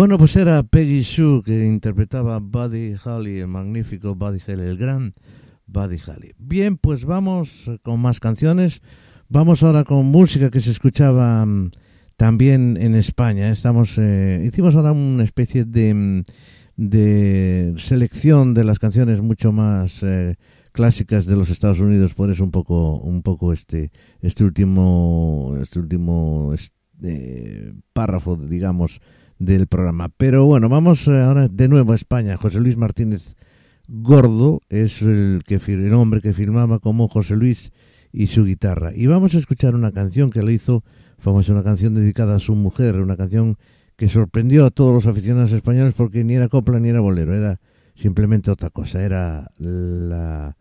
Bueno, 0.00 0.16
pues 0.16 0.34
era 0.34 0.62
Peggy 0.62 1.04
Sue 1.04 1.42
que 1.42 1.66
interpretaba 1.66 2.38
Buddy 2.38 2.94
Holly, 3.04 3.40
el 3.40 3.48
magnífico 3.48 4.14
Buddy 4.14 4.38
Holly, 4.48 4.62
el 4.62 4.78
gran 4.78 5.12
Buddy 5.66 5.98
Holly. 5.98 6.32
Bien, 6.38 6.78
pues 6.78 7.04
vamos 7.04 7.70
con 7.82 8.00
más 8.00 8.18
canciones. 8.18 8.80
Vamos 9.28 9.62
ahora 9.62 9.84
con 9.84 10.06
música 10.06 10.50
que 10.50 10.62
se 10.62 10.70
escuchaba 10.70 11.44
mm, 11.44 11.72
también 12.16 12.78
en 12.80 12.94
España. 12.94 13.50
Estamos, 13.50 13.98
eh, 13.98 14.42
hicimos 14.42 14.74
ahora 14.74 14.92
una 14.92 15.22
especie 15.22 15.66
de, 15.66 15.92
mm, 15.92 16.22
de 16.76 17.74
selección 17.76 18.54
de 18.54 18.64
las 18.64 18.78
canciones 18.78 19.20
mucho 19.20 19.52
más 19.52 20.02
eh, 20.02 20.36
clásicas 20.72 21.26
de 21.26 21.36
los 21.36 21.50
Estados 21.50 21.78
Unidos. 21.78 22.14
Por 22.14 22.30
eso 22.30 22.42
un 22.42 22.52
poco, 22.52 22.96
un 23.00 23.20
poco 23.20 23.52
este, 23.52 23.92
este 24.22 24.44
último, 24.44 25.58
este 25.60 25.78
último 25.78 26.54
este, 26.54 27.74
párrafo, 27.92 28.38
digamos 28.38 29.02
del 29.40 29.66
programa. 29.66 30.10
Pero 30.16 30.44
bueno, 30.44 30.68
vamos 30.68 31.08
eh, 31.08 31.20
ahora 31.20 31.48
de 31.48 31.68
nuevo 31.68 31.92
a 31.92 31.96
España. 31.96 32.36
José 32.36 32.60
Luis 32.60 32.76
Martínez 32.76 33.34
Gordo 33.88 34.60
es 34.68 35.02
el, 35.02 35.42
que, 35.44 35.56
el 35.66 35.92
hombre 35.94 36.20
que 36.20 36.32
filmaba 36.32 36.78
como 36.78 37.08
José 37.08 37.34
Luis 37.34 37.72
y 38.12 38.28
su 38.28 38.44
guitarra. 38.44 38.92
Y 38.94 39.06
vamos 39.06 39.34
a 39.34 39.38
escuchar 39.38 39.74
una 39.74 39.90
canción 39.90 40.30
que 40.30 40.42
lo 40.42 40.50
hizo 40.50 40.84
famosa, 41.18 41.52
una 41.52 41.64
canción 41.64 41.94
dedicada 41.94 42.36
a 42.36 42.38
su 42.38 42.54
mujer, 42.54 42.96
una 42.96 43.16
canción 43.16 43.56
que 43.96 44.08
sorprendió 44.08 44.66
a 44.66 44.70
todos 44.70 44.92
los 44.92 45.06
aficionados 45.06 45.52
españoles 45.52 45.94
porque 45.96 46.22
ni 46.22 46.34
era 46.34 46.48
copla 46.48 46.78
ni 46.78 46.90
era 46.90 47.00
bolero, 47.00 47.34
era 47.34 47.60
simplemente 47.94 48.50
otra 48.50 48.70
cosa, 48.70 49.02
era 49.02 49.50
la, 49.58 50.56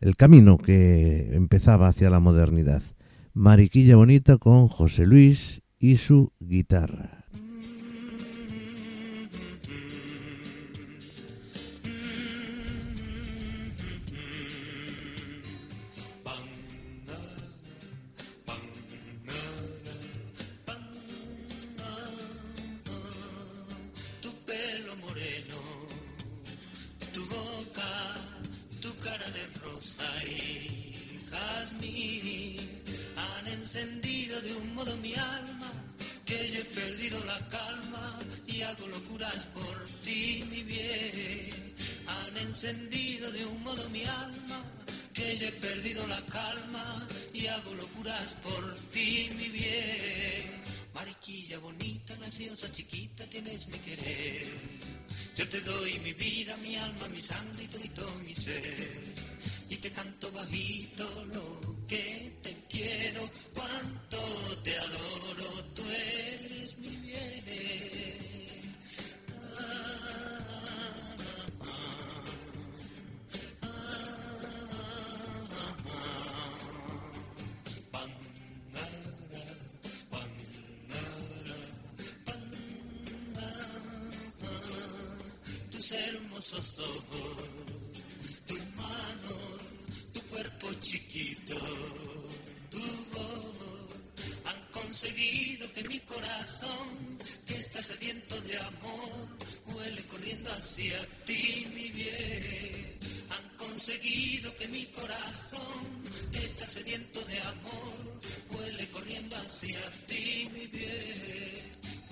el 0.00 0.16
camino 0.16 0.58
que 0.58 1.34
empezaba 1.34 1.88
hacia 1.88 2.10
la 2.10 2.20
modernidad. 2.20 2.82
Mariquilla 3.32 3.96
Bonita 3.96 4.38
con 4.38 4.68
José 4.68 5.06
Luis 5.06 5.62
y 5.78 5.96
su 5.96 6.32
guitarra. 6.38 7.23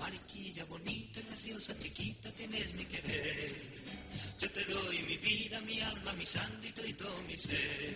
Mariquilla 0.03 0.65
bonita, 0.65 1.21
graciosa, 1.21 1.79
chiquita, 1.79 2.29
tienes 2.31 2.73
mi 2.73 2.83
querer. 2.83 3.55
Yo 4.37 4.51
te 4.51 4.65
doy 4.65 4.99
mi 5.03 5.15
vida, 5.15 5.61
mi 5.61 5.79
alma, 5.79 6.11
mi 6.11 6.25
sangre 6.25 6.73
y 6.85 6.91
todo 6.91 7.23
mi 7.25 7.37
ser. 7.37 7.92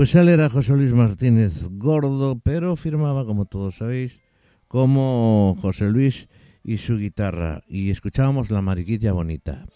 Pues 0.00 0.14
él 0.14 0.30
era 0.30 0.48
José 0.48 0.74
Luis 0.74 0.94
Martínez 0.94 1.68
Gordo, 1.72 2.40
pero 2.42 2.74
firmaba, 2.74 3.26
como 3.26 3.44
todos 3.44 3.76
sabéis, 3.76 4.22
como 4.66 5.58
José 5.60 5.90
Luis 5.90 6.30
y 6.64 6.78
su 6.78 6.96
guitarra. 6.96 7.62
Y 7.68 7.90
escuchábamos 7.90 8.50
La 8.50 8.62
Mariquilla 8.62 9.12
Bonita. 9.12 9.66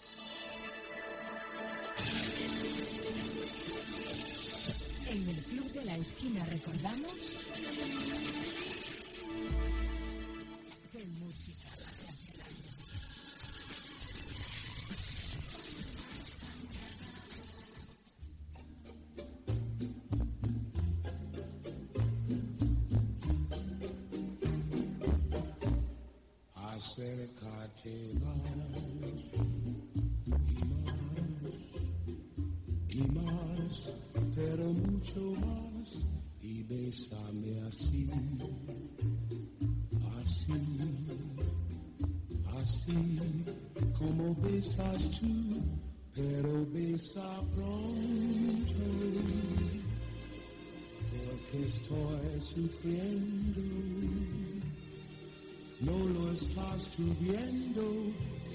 Tú 56.83 57.05
viendo, 57.20 57.83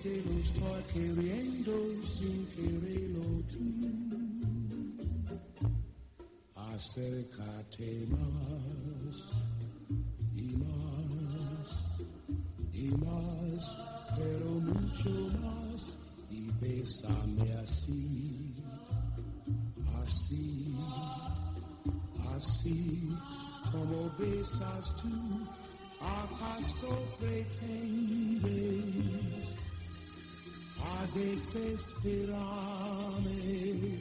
que 0.04 0.22
lo 0.26 0.40
estoy 0.40 0.84
queriendo 0.94 1.72
sin 2.04 2.46
quererlo 2.48 3.24
tú. 3.48 3.64
Acércate 6.54 8.08
más 8.10 9.16
y 10.36 10.56
más 10.58 11.10
y 12.74 12.92
más, 12.92 13.78
pero 14.18 14.50
mucho 14.60 15.10
más 15.42 15.98
y 16.30 16.52
bésame 16.60 17.54
así, 17.54 18.54
así, 20.04 20.76
así 22.36 23.10
como 23.72 24.12
besas 24.18 24.96
tú. 24.98 25.59
¿Acaso 26.02 26.88
pretendes 27.20 28.48
a 30.80 31.06
desesperarme? 31.14 34.00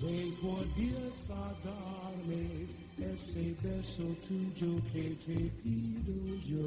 Ven 0.00 0.32
por 0.40 0.64
Dios 0.74 1.30
a 1.30 1.54
darme 1.64 2.66
ese 2.98 3.54
beso 3.62 4.02
tuyo 4.26 4.82
que 4.92 5.14
te 5.26 5.50
pido 5.62 6.16
yo. 6.40 6.66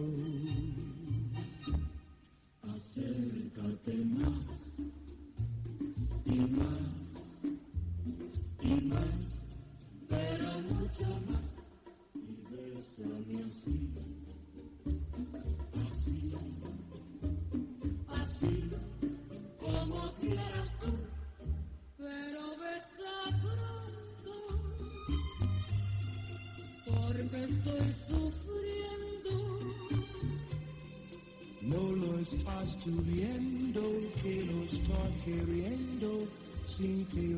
Viendo, 32.90 33.82
que 34.22 34.46
lo 34.46 34.64
estoy 34.64 35.12
queriendo 35.24 36.28
sin 36.66 37.06
quererlo 37.06 37.31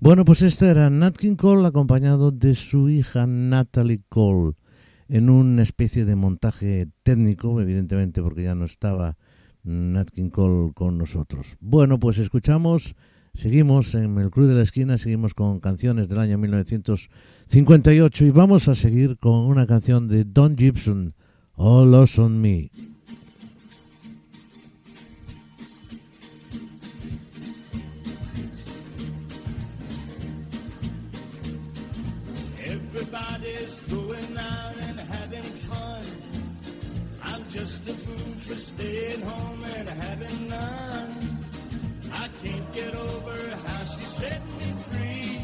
Bueno, 0.00 0.24
pues 0.24 0.42
este 0.42 0.66
era 0.68 0.90
Nat 0.90 1.16
King 1.16 1.36
Cole 1.36 1.66
acompañado 1.66 2.32
de 2.32 2.54
su 2.54 2.88
hija 2.90 3.26
Natalie 3.26 4.02
Cole 4.08 4.54
en 5.08 5.30
una 5.30 5.62
especie 5.62 6.04
de 6.04 6.16
montaje 6.16 6.88
técnico, 7.02 7.60
evidentemente 7.60 8.20
porque 8.20 8.42
ya 8.42 8.54
no 8.54 8.64
estaba 8.64 9.16
Nat 9.64 10.10
King 10.10 10.30
Cole 10.30 10.72
con 10.74 10.98
nosotros. 10.98 11.56
Bueno, 11.60 11.98
pues 11.98 12.18
escuchamos, 12.18 12.94
seguimos 13.34 13.94
en 13.94 14.18
el 14.18 14.30
Club 14.30 14.48
de 14.48 14.54
la 14.54 14.62
Esquina, 14.62 14.98
seguimos 14.98 15.34
con 15.34 15.60
canciones 15.60 16.08
del 16.08 16.18
año 16.18 16.38
1958 16.38 18.24
y 18.24 18.30
vamos 18.30 18.68
a 18.68 18.74
seguir 18.74 19.18
con 19.18 19.46
una 19.46 19.66
canción 19.66 20.08
de 20.08 20.24
Don 20.24 20.56
Gibson, 20.56 21.14
All 21.54 21.90
Lost 21.90 22.18
on 22.18 22.40
Me. 22.40 22.70
home 39.32 39.64
and 39.76 39.88
having 39.88 40.48
none. 40.48 41.12
I 42.12 42.28
can't 42.42 42.72
get 42.72 42.94
over 42.94 43.36
how 43.66 43.84
she 43.84 44.04
set 44.04 44.42
me 44.58 44.68
free. 44.88 45.40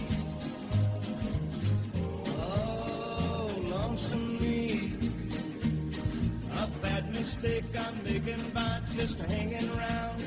Oh, 2.26 3.51
lonesome 3.74 4.41
me. 4.43 4.93
A 6.62 6.66
bad 6.82 7.12
mistake 7.12 7.64
I'm 7.84 7.97
making 8.05 8.45
by 8.55 8.80
just 8.97 9.18
hanging 9.20 9.68
around. 9.76 10.20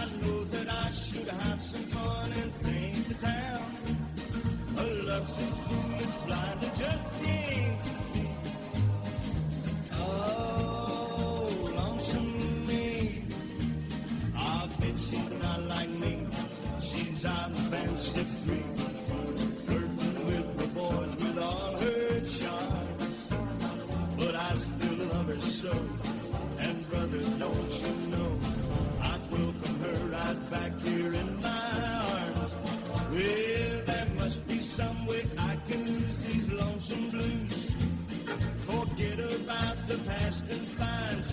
I 0.00 0.04
know 0.22 0.44
that 0.54 0.68
I 0.86 0.90
should 0.90 1.28
have 1.28 1.62
some 1.62 1.86
fun 1.96 2.32
and 2.40 2.50
paint 2.62 3.08
the 3.08 3.14
town. 3.14 3.68
A 4.76 4.84
lovesick 5.10 5.54
fool, 5.66 5.94
it's 6.04 6.16
blind, 6.26 6.62
it 6.62 6.74
just 6.76 7.12
me. 7.22 7.77
She's 14.98 15.30
not 15.42 15.62
like 15.62 15.90
me. 15.90 16.26
She's 16.80 17.22
fancy 17.70 18.24
free. 18.44 18.64
Flirting 19.66 20.26
with 20.26 20.58
the 20.58 20.68
boys 20.68 21.14
with 21.22 21.38
all 21.38 21.76
her 21.76 22.20
charms. 22.20 23.16
But 24.16 24.34
I 24.34 24.54
still 24.54 24.98
love 25.12 25.28
her 25.28 25.40
so. 25.40 25.72
And 26.58 26.90
brother, 26.90 27.22
don't 27.38 27.72
you 27.82 27.94
know, 28.12 28.38
I'd 29.02 29.30
welcome 29.30 29.80
her 29.84 29.98
right 30.16 30.50
back 30.50 30.80
here 30.80 31.14
in 31.14 31.42
my 31.42 31.70
arms. 32.12 32.52
Well, 33.12 33.84
there 33.86 34.08
must 34.18 34.46
be 34.46 34.60
some 34.60 35.06
way 35.06 35.24
I 35.38 35.56
can 35.68 35.84
lose 35.86 36.18
these 36.26 36.48
lonesome 36.52 37.10
blues. 37.10 37.66
Forget 38.66 39.18
about 39.18 39.76
the 39.86 39.98
past 39.98 40.48
and 40.50 40.68
find 40.80 41.24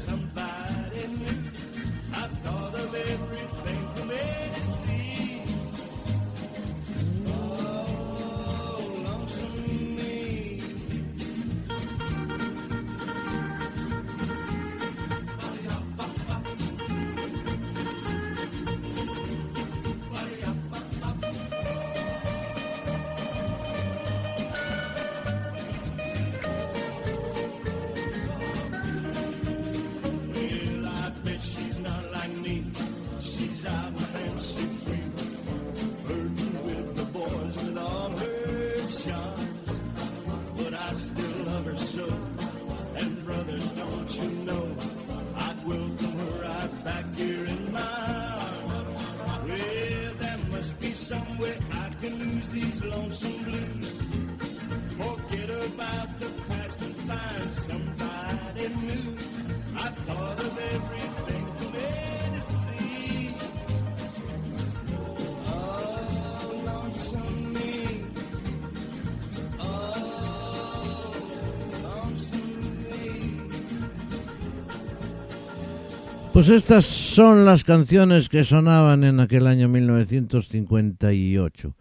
Pues 76.46 76.58
estas 76.58 76.86
son 76.86 77.44
las 77.44 77.64
canciones 77.64 78.30
que 78.30 78.44
sonaban 78.44 79.04
en 79.04 79.20
aquel 79.20 79.48
año 79.48 79.68
1958. 79.68 81.76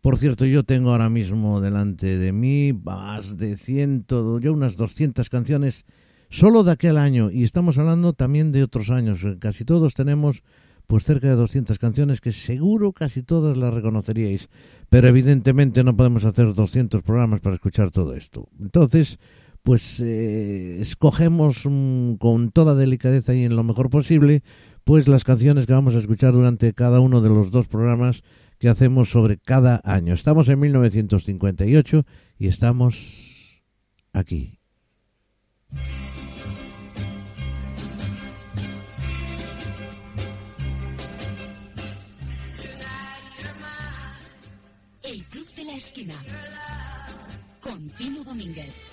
Por 0.00 0.18
cierto, 0.18 0.44
yo 0.44 0.64
tengo 0.64 0.90
ahora 0.90 1.08
mismo 1.08 1.60
delante 1.60 2.18
de 2.18 2.32
mí 2.32 2.72
más 2.72 3.36
de 3.36 3.56
ciento, 3.56 4.40
yo 4.40 4.52
unas 4.52 4.76
200 4.76 5.30
canciones 5.30 5.86
solo 6.28 6.64
de 6.64 6.72
aquel 6.72 6.98
año 6.98 7.30
y 7.30 7.44
estamos 7.44 7.78
hablando 7.78 8.12
también 8.12 8.50
de 8.50 8.64
otros 8.64 8.90
años. 8.90 9.20
Casi 9.38 9.64
todos 9.64 9.94
tenemos 9.94 10.42
pues 10.88 11.04
cerca 11.04 11.28
de 11.28 11.36
200 11.36 11.78
canciones 11.78 12.20
que 12.20 12.32
seguro 12.32 12.90
casi 12.90 13.22
todas 13.22 13.56
las 13.56 13.72
reconoceríais, 13.72 14.48
pero 14.88 15.06
evidentemente 15.06 15.84
no 15.84 15.96
podemos 15.96 16.24
hacer 16.24 16.52
200 16.52 17.04
programas 17.04 17.38
para 17.38 17.54
escuchar 17.54 17.92
todo 17.92 18.16
esto. 18.16 18.48
Entonces, 18.58 19.20
pues 19.62 20.00
eh, 20.00 20.80
escogemos 20.80 21.62
con 22.18 22.50
toda 22.52 22.74
delicadeza 22.74 23.34
y 23.34 23.44
en 23.44 23.56
lo 23.56 23.64
mejor 23.64 23.90
posible 23.90 24.42
pues 24.84 25.08
las 25.08 25.24
canciones 25.24 25.66
que 25.66 25.72
vamos 25.72 25.94
a 25.94 25.98
escuchar 25.98 26.32
durante 26.32 26.72
cada 26.72 27.00
uno 27.00 27.20
de 27.20 27.28
los 27.28 27.50
dos 27.50 27.68
programas 27.68 28.22
que 28.58 28.68
hacemos 28.68 29.10
sobre 29.10 29.38
cada 29.38 29.80
año. 29.84 30.14
Estamos 30.14 30.48
en 30.48 30.60
1958 30.60 32.02
y 32.38 32.48
estamos 32.48 33.62
aquí. 34.12 34.58
El 45.02 45.24
Club 45.24 45.46
de 45.56 45.64
la 45.64 45.74
Esquina. 45.74 46.14
Con 47.60 47.88
Tino 47.90 48.24
Domínguez. 48.24 48.89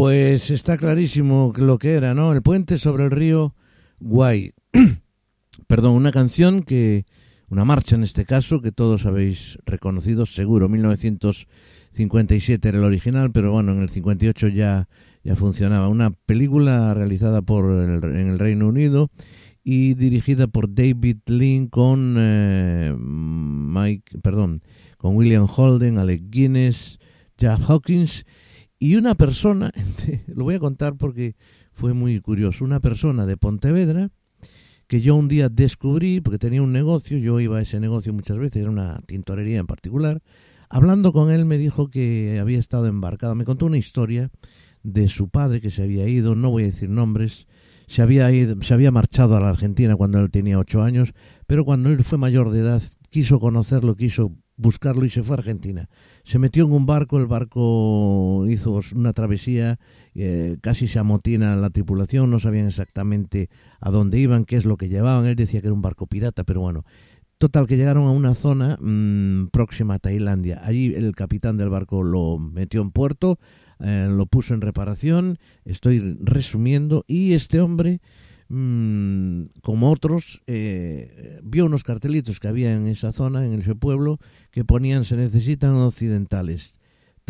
Pues 0.00 0.48
está 0.48 0.78
clarísimo 0.78 1.52
lo 1.58 1.76
que 1.76 1.92
era, 1.92 2.14
¿no? 2.14 2.32
El 2.32 2.40
puente 2.40 2.78
sobre 2.78 3.04
el 3.04 3.10
río 3.10 3.54
Guay. 4.00 4.54
Perdón, 5.66 5.92
una 5.92 6.10
canción 6.10 6.62
que, 6.62 7.04
una 7.50 7.66
marcha 7.66 7.96
en 7.96 8.04
este 8.04 8.24
caso, 8.24 8.62
que 8.62 8.72
todos 8.72 9.04
habéis 9.04 9.58
reconocido, 9.66 10.24
seguro. 10.24 10.70
1957 10.70 12.66
era 12.66 12.78
el 12.78 12.84
original, 12.84 13.30
pero 13.30 13.52
bueno, 13.52 13.72
en 13.72 13.82
el 13.82 13.90
58 13.90 14.48
ya, 14.48 14.88
ya 15.22 15.36
funcionaba. 15.36 15.90
Una 15.90 16.12
película 16.12 16.94
realizada 16.94 17.42
por 17.42 17.66
el- 17.70 18.02
en 18.02 18.30
el 18.30 18.38
Reino 18.38 18.68
Unido 18.68 19.10
y 19.62 19.92
dirigida 19.92 20.46
por 20.46 20.74
David 20.74 21.18
Lean 21.26 21.66
con 21.66 22.16
eh, 22.18 22.96
Mike, 22.98 24.18
perdón, 24.22 24.62
con 24.96 25.14
William 25.14 25.46
Holden, 25.46 25.98
Alec 25.98 26.22
Guinness, 26.30 26.98
Jeff 27.38 27.60
Hawkins 27.68 28.24
y 28.80 28.96
una 28.96 29.14
persona, 29.14 29.70
lo 30.26 30.44
voy 30.44 30.56
a 30.56 30.58
contar 30.58 30.96
porque 30.96 31.36
fue 31.70 31.92
muy 31.92 32.18
curioso, 32.20 32.64
una 32.64 32.80
persona 32.80 33.26
de 33.26 33.36
Pontevedra 33.36 34.10
que 34.88 35.00
yo 35.00 35.14
un 35.14 35.28
día 35.28 35.48
descubrí, 35.48 36.20
porque 36.20 36.38
tenía 36.38 36.62
un 36.62 36.72
negocio, 36.72 37.16
yo 37.18 37.38
iba 37.38 37.58
a 37.58 37.62
ese 37.62 37.78
negocio 37.78 38.12
muchas 38.12 38.38
veces, 38.38 38.62
era 38.62 38.70
una 38.70 39.00
tintorería 39.06 39.60
en 39.60 39.66
particular, 39.68 40.20
hablando 40.68 41.12
con 41.12 41.30
él 41.30 41.44
me 41.44 41.58
dijo 41.58 41.88
que 41.90 42.38
había 42.40 42.58
estado 42.58 42.86
embarcado, 42.86 43.36
me 43.36 43.44
contó 43.44 43.66
una 43.66 43.78
historia 43.78 44.30
de 44.82 45.08
su 45.08 45.28
padre 45.28 45.60
que 45.60 45.70
se 45.70 45.84
había 45.84 46.08
ido, 46.08 46.34
no 46.34 46.50
voy 46.50 46.64
a 46.64 46.66
decir 46.66 46.88
nombres, 46.88 47.46
se 47.86 48.02
había 48.02 48.32
ido, 48.32 48.60
se 48.62 48.74
había 48.74 48.90
marchado 48.90 49.36
a 49.36 49.40
la 49.40 49.50
Argentina 49.50 49.94
cuando 49.94 50.18
él 50.18 50.30
tenía 50.30 50.58
ocho 50.58 50.82
años, 50.82 51.12
pero 51.46 51.64
cuando 51.64 51.90
él 51.90 52.02
fue 52.02 52.18
mayor 52.18 52.50
de 52.50 52.60
edad 52.60 52.82
quiso 53.10 53.38
conocerlo, 53.38 53.94
quiso 53.94 54.34
buscarlo 54.60 55.04
y 55.04 55.10
se 55.10 55.22
fue 55.22 55.36
a 55.36 55.38
Argentina. 55.38 55.88
Se 56.22 56.38
metió 56.38 56.66
en 56.66 56.72
un 56.72 56.86
barco, 56.86 57.18
el 57.18 57.26
barco 57.26 58.44
hizo 58.48 58.80
una 58.94 59.12
travesía, 59.12 59.78
eh, 60.14 60.56
casi 60.60 60.86
se 60.86 60.98
amotina 60.98 61.56
la 61.56 61.70
tripulación, 61.70 62.30
no 62.30 62.38
sabían 62.38 62.68
exactamente 62.68 63.48
a 63.80 63.90
dónde 63.90 64.18
iban, 64.18 64.44
qué 64.44 64.56
es 64.56 64.64
lo 64.64 64.76
que 64.76 64.88
llevaban. 64.88 65.26
Él 65.26 65.36
decía 65.36 65.60
que 65.60 65.68
era 65.68 65.74
un 65.74 65.82
barco 65.82 66.06
pirata, 66.06 66.44
pero 66.44 66.60
bueno. 66.60 66.84
Total, 67.38 67.66
que 67.66 67.78
llegaron 67.78 68.06
a 68.06 68.10
una 68.10 68.34
zona 68.34 68.76
mmm, 68.78 69.46
próxima 69.46 69.94
a 69.94 69.98
Tailandia. 69.98 70.60
Allí 70.62 70.94
el 70.94 71.14
capitán 71.14 71.56
del 71.56 71.70
barco 71.70 72.02
lo 72.02 72.36
metió 72.36 72.82
en 72.82 72.90
puerto, 72.90 73.38
eh, 73.78 74.08
lo 74.10 74.26
puso 74.26 74.52
en 74.52 74.60
reparación, 74.60 75.38
estoy 75.64 76.18
resumiendo, 76.20 77.02
y 77.08 77.32
este 77.32 77.62
hombre, 77.62 78.02
mmm, 78.50 79.44
como 79.62 79.90
otros, 79.90 80.42
eh, 80.46 81.40
vio 81.42 81.66
unos 81.66 81.84
cartelitos 81.84 82.40
que 82.40 82.48
había 82.48 82.74
en 82.74 82.88
esa 82.88 83.12
zona, 83.12 83.46
en 83.46 83.60
ese 83.60 83.74
pueblo, 83.74 84.18
que 84.50 84.64
ponían 84.64 85.04
se 85.04 85.16
necesitan 85.16 85.74
occidentales. 85.76 86.79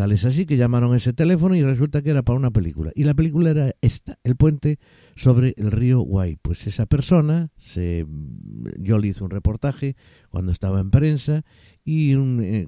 Tal 0.01 0.13
es 0.13 0.25
así 0.25 0.47
que 0.47 0.57
llamaron 0.57 0.97
ese 0.97 1.13
teléfono 1.13 1.55
y 1.55 1.63
resulta 1.63 2.01
que 2.01 2.09
era 2.09 2.23
para 2.23 2.39
una 2.39 2.51
película. 2.51 2.91
Y 2.95 3.05
la 3.05 3.13
película 3.13 3.51
era 3.51 3.75
esta, 3.83 4.19
El 4.25 4.35
puente 4.35 4.79
sobre 5.15 5.53
el 5.59 5.71
río 5.71 6.01
Guay. 6.01 6.39
Pues 6.41 6.67
esa 6.67 6.87
persona, 6.87 7.51
se, 7.59 8.07
yo 8.79 8.99
le 8.99 9.09
hice 9.09 9.23
un 9.23 9.29
reportaje 9.29 9.97
cuando 10.31 10.53
estaba 10.53 10.81
en 10.81 10.91
prensa 10.91 11.43
y 11.85 12.15
un, 12.15 12.41
eh, 12.43 12.67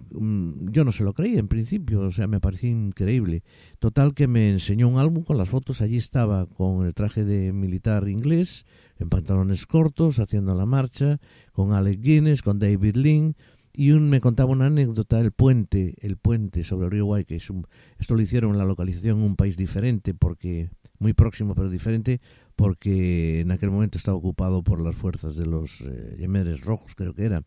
yo 0.70 0.85
no 0.85 0.93
se 0.93 1.05
lo 1.05 1.14
creí 1.14 1.39
en 1.39 1.49
principio, 1.49 2.01
o 2.01 2.12
sea, 2.12 2.26
me 2.26 2.39
parecía 2.39 2.68
increíble. 2.68 3.45
Total 3.78 4.12
que 4.12 4.28
me 4.28 4.51
enseñó 4.51 4.89
un 4.89 4.99
álbum 4.99 5.24
con 5.24 5.39
las 5.39 5.49
fotos, 5.49 5.80
allí 5.80 5.97
estaba 5.97 6.45
con 6.45 6.85
el 6.85 6.93
traje 6.93 7.24
de 7.24 7.53
militar 7.55 8.11
inglés, 8.11 8.66
en 8.99 9.09
pantalones 9.09 9.66
cortos, 9.66 10.18
haciendo 10.18 10.55
la 10.55 10.66
marcha, 10.66 11.18
con 11.53 11.72
Alec 11.72 12.01
Guinness, 12.01 12.43
con 12.43 12.59
David 12.59 12.97
Lean, 12.97 13.37
y 13.75 13.93
un, 13.93 14.11
me 14.11 14.20
contaba 14.20 14.51
una 14.51 14.66
anécdota 14.66 15.20
el 15.20 15.33
puente 15.33 15.95
el 16.01 16.16
puente 16.16 16.64
sobre 16.64 16.87
el 16.87 16.93
río 16.93 17.07
Guay 17.07 17.25
que 17.25 17.37
es 17.37 17.51
un, 17.51 17.66
esto 17.99 18.14
lo 18.14 18.20
hicieron 18.20 18.53
en 18.53 18.59
la 18.59 18.64
localización 18.64 19.23
un 19.23 19.37
país 19.37 19.57
diferente 19.57 20.14
porque 20.14 20.70
muy 20.99 21.12
próximo 21.12 21.55
pero 21.55 21.70
diferente 21.70 22.20
porque 22.57 23.41
en 23.41 23.51
aquel 23.51 23.70
momento 23.70 23.99
estaba 23.99 24.16
ocupado 24.16 24.62
por 24.62 24.81
las 24.81 24.95
fuerzas 24.95 25.37
de 25.37 25.47
los 25.47 25.81
eh, 25.81 26.16
yemeres 26.18 26.61
rojos 26.61 26.95
creo 26.95 27.14
que 27.14 27.25
era. 27.25 27.43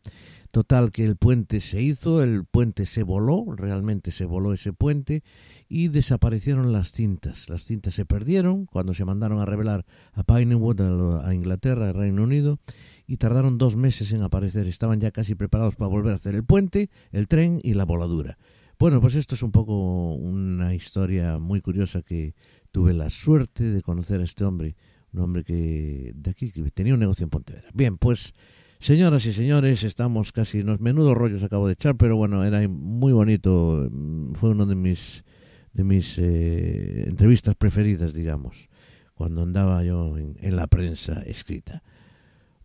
Total 0.52 0.92
que 0.92 1.06
el 1.06 1.16
puente 1.16 1.62
se 1.62 1.82
hizo 1.82 2.24
el 2.24 2.46
puente 2.46 2.86
se 2.86 3.04
voló 3.04 3.46
realmente 3.56 4.12
se 4.12 4.26
voló 4.26 4.54
ese 4.54 4.74
puente 4.74 5.24
y 5.68 5.90
desaparecieron 5.90 6.72
las 6.72 6.92
cintas. 6.92 7.50
Las 7.50 7.64
cintas 7.64 7.94
se 7.94 8.06
perdieron 8.06 8.66
cuando 8.66 8.94
se 8.94 9.06
mandaron 9.06 9.40
a 9.40 9.46
revelar 9.46 9.86
a 10.14 10.24
Pinewood 10.24 10.82
a, 10.82 11.28
a 11.28 11.34
Inglaterra 11.34 11.90
al 11.90 11.96
Reino 11.96 12.24
Unido 12.24 12.60
y 13.08 13.18
tardaron 13.18 13.58
dos 13.58 13.76
meses 13.76 14.12
en 14.12 14.22
aparecer. 14.22 14.68
Estaban 14.68 15.00
ya 15.00 15.12
casi 15.12 15.36
preparados 15.36 15.76
para 15.76 15.90
volver 15.90 16.14
a 16.14 16.16
hacer 16.16 16.36
el 16.36 16.44
puente, 16.44 16.90
el 17.12 17.28
tren 17.28 17.60
y 17.64 17.74
la 17.74 17.86
voladura. 17.86 18.38
Bueno, 18.78 19.00
pues 19.00 19.16
esto 19.16 19.36
es 19.36 19.44
un 19.44 19.52
poco 19.52 20.14
una 20.16 20.74
historia 20.74 21.40
muy 21.40 21.62
curiosa 21.62 22.02
que 22.02 22.36
tuve 22.72 22.94
la 22.94 23.10
suerte 23.10 23.64
de 23.64 23.82
conocer 23.82 24.20
a 24.20 24.26
este 24.26 24.44
hombre, 24.44 24.76
un 25.14 25.22
hombre 25.22 25.46
que 25.46 26.12
de 26.14 26.30
aquí 26.30 26.52
que 26.52 26.70
tenía 26.72 26.94
un 26.94 27.00
negocio 27.00 27.24
en 27.24 27.30
Pontevedra. 27.30 27.70
Bien, 27.74 27.98
pues 27.98 28.34
señoras 28.80 29.26
y 29.26 29.34
señores, 29.34 29.84
estamos 29.84 30.34
casi 30.34 30.60
unos 30.60 30.82
menudos 30.82 31.16
rollos 31.16 31.42
acabo 31.42 31.68
de 31.68 31.74
echar, 31.74 31.96
pero 31.96 32.18
bueno, 32.18 32.44
era 32.44 32.68
muy 32.68 33.14
bonito, 33.14 33.90
fue 34.34 34.50
uno 34.50 34.66
de 34.66 34.76
mis 34.76 35.24
de 35.72 35.84
mis 35.84 36.18
eh, 36.20 37.04
entrevistas 37.08 37.56
preferidas, 37.56 38.14
digamos, 38.14 38.70
cuando 39.14 39.44
andaba 39.44 39.84
yo 39.84 40.18
en 40.18 40.56
la 40.56 40.68
prensa 40.68 41.22
escrita. 41.26 41.84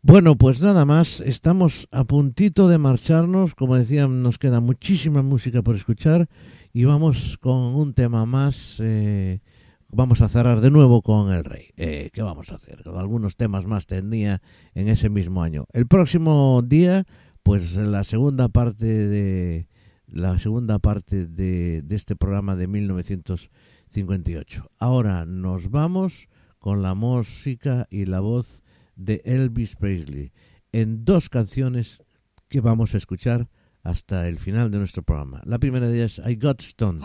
Bueno, 0.02 0.34
pues 0.34 0.62
nada 0.62 0.86
más, 0.86 1.20
estamos 1.20 1.86
a 1.90 2.04
puntito 2.04 2.68
de 2.68 2.78
marcharnos, 2.78 3.54
como 3.54 3.76
decía, 3.76 4.08
nos 4.08 4.38
queda 4.38 4.60
muchísima 4.60 5.20
música 5.20 5.60
por 5.60 5.76
escuchar 5.76 6.26
y 6.72 6.86
vamos 6.86 7.36
con 7.36 7.74
un 7.74 7.92
tema 7.92 8.24
más, 8.24 8.78
eh, 8.80 9.42
vamos 9.88 10.22
a 10.22 10.30
cerrar 10.30 10.62
de 10.62 10.70
nuevo 10.70 11.02
con 11.02 11.34
El 11.34 11.44
Rey. 11.44 11.66
Eh, 11.76 12.08
¿Qué 12.14 12.22
vamos 12.22 12.50
a 12.50 12.54
hacer? 12.54 12.82
Con 12.82 12.96
algunos 12.96 13.36
temas 13.36 13.66
más 13.66 13.86
tendría 13.86 14.40
en 14.74 14.88
ese 14.88 15.10
mismo 15.10 15.42
año. 15.42 15.66
El 15.74 15.86
próximo 15.86 16.62
día, 16.62 17.04
pues 17.42 17.76
la 17.76 18.02
segunda 18.02 18.48
parte 18.48 18.86
de 18.86 19.68
la 20.06 20.38
segunda 20.38 20.78
parte 20.78 21.26
de, 21.26 21.82
de 21.82 21.96
este 21.96 22.16
programa 22.16 22.56
de 22.56 22.68
1958. 22.68 24.70
Ahora 24.78 25.26
nos 25.26 25.70
vamos 25.70 26.30
con 26.58 26.80
la 26.80 26.94
música 26.94 27.86
y 27.90 28.06
la 28.06 28.20
voz 28.20 28.62
de 29.00 29.22
Elvis 29.24 29.76
Presley 29.76 30.32
en 30.72 31.04
dos 31.04 31.28
canciones 31.28 31.98
que 32.48 32.60
vamos 32.60 32.94
a 32.94 32.98
escuchar 32.98 33.48
hasta 33.82 34.28
el 34.28 34.38
final 34.38 34.70
de 34.70 34.78
nuestro 34.78 35.02
programa. 35.02 35.40
La 35.44 35.58
primera 35.58 35.88
de 35.88 35.96
ellas, 35.96 36.20
I 36.24 36.36
Got 36.36 36.60
Stoned. 36.60 37.02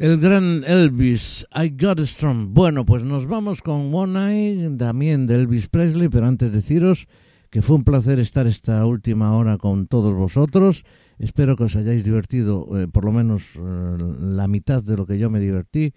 El 0.00 0.18
gran 0.18 0.64
Elvis, 0.66 1.46
I 1.54 1.76
Got 1.78 2.00
Strong. 2.00 2.54
Bueno, 2.54 2.86
pues 2.86 3.02
nos 3.02 3.26
vamos 3.26 3.60
con 3.60 3.94
One 3.94 4.18
Eye, 4.18 4.76
también 4.78 5.26
de 5.26 5.34
Elvis 5.34 5.68
Presley, 5.68 6.08
pero 6.08 6.24
antes 6.24 6.50
deciros 6.50 7.06
que 7.50 7.60
fue 7.60 7.76
un 7.76 7.84
placer 7.84 8.18
estar 8.18 8.46
esta 8.46 8.86
última 8.86 9.36
hora 9.36 9.58
con 9.58 9.86
todos 9.88 10.14
vosotros. 10.14 10.86
Espero 11.18 11.54
que 11.54 11.64
os 11.64 11.76
hayáis 11.76 12.02
divertido 12.02 12.80
eh, 12.80 12.88
por 12.88 13.04
lo 13.04 13.12
menos 13.12 13.42
eh, 13.56 13.96
la 14.20 14.48
mitad 14.48 14.82
de 14.82 14.96
lo 14.96 15.04
que 15.04 15.18
yo 15.18 15.28
me 15.28 15.38
divertí 15.38 15.92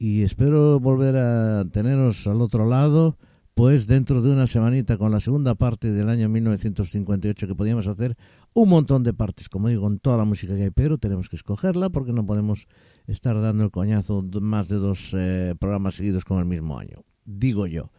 y 0.00 0.22
espero 0.22 0.80
volver 0.80 1.14
a 1.16 1.64
teneros 1.70 2.26
al 2.26 2.40
otro 2.40 2.68
lado 2.68 3.18
pues 3.54 3.86
dentro 3.86 4.20
de 4.20 4.30
una 4.30 4.48
semanita 4.48 4.98
con 4.98 5.12
la 5.12 5.20
segunda 5.20 5.54
parte 5.54 5.92
del 5.92 6.08
año 6.08 6.28
1958 6.28 7.46
que 7.46 7.54
podíamos 7.54 7.86
hacer 7.86 8.16
un 8.52 8.68
montón 8.68 9.04
de 9.04 9.14
partes, 9.14 9.48
como 9.48 9.68
digo, 9.68 9.82
con 9.82 10.00
toda 10.00 10.16
la 10.16 10.24
música 10.24 10.56
que 10.56 10.64
hay, 10.64 10.70
pero 10.70 10.98
tenemos 10.98 11.28
que 11.28 11.36
escogerla 11.36 11.90
porque 11.90 12.12
no 12.12 12.26
podemos 12.26 12.66
estar 13.06 13.40
dando 13.40 13.64
el 13.64 13.70
coñazo 13.70 14.22
más 14.40 14.68
de 14.68 14.76
dos 14.76 15.14
eh, 15.14 15.54
programas 15.58 15.96
seguidos 15.96 16.24
con 16.24 16.38
el 16.38 16.44
mismo 16.44 16.78
año, 16.78 17.04
digo 17.24 17.66
yo. 17.66 17.90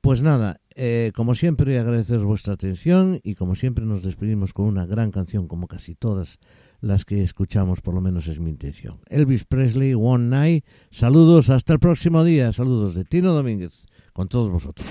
Pues 0.00 0.20
nada, 0.20 0.60
eh, 0.74 1.12
como 1.14 1.36
siempre 1.36 1.78
agradeceros 1.78 2.24
vuestra 2.24 2.54
atención 2.54 3.20
y 3.22 3.36
como 3.36 3.54
siempre 3.54 3.84
nos 3.84 4.02
despedimos 4.02 4.52
con 4.52 4.66
una 4.66 4.84
gran 4.84 5.12
canción 5.12 5.46
como 5.46 5.68
casi 5.68 5.94
todas 5.94 6.38
las 6.80 7.04
que 7.04 7.22
escuchamos, 7.22 7.80
por 7.80 7.94
lo 7.94 8.00
menos 8.00 8.26
es 8.26 8.40
mi 8.40 8.50
intención. 8.50 9.00
Elvis 9.08 9.44
Presley, 9.44 9.94
One 9.94 10.24
Night, 10.24 10.64
saludos, 10.90 11.50
hasta 11.50 11.72
el 11.72 11.78
próximo 11.78 12.24
día, 12.24 12.52
saludos 12.52 12.96
de 12.96 13.04
Tino 13.04 13.32
Domínguez 13.32 13.86
con 14.12 14.28
todos 14.28 14.50
vosotros. 14.50 14.88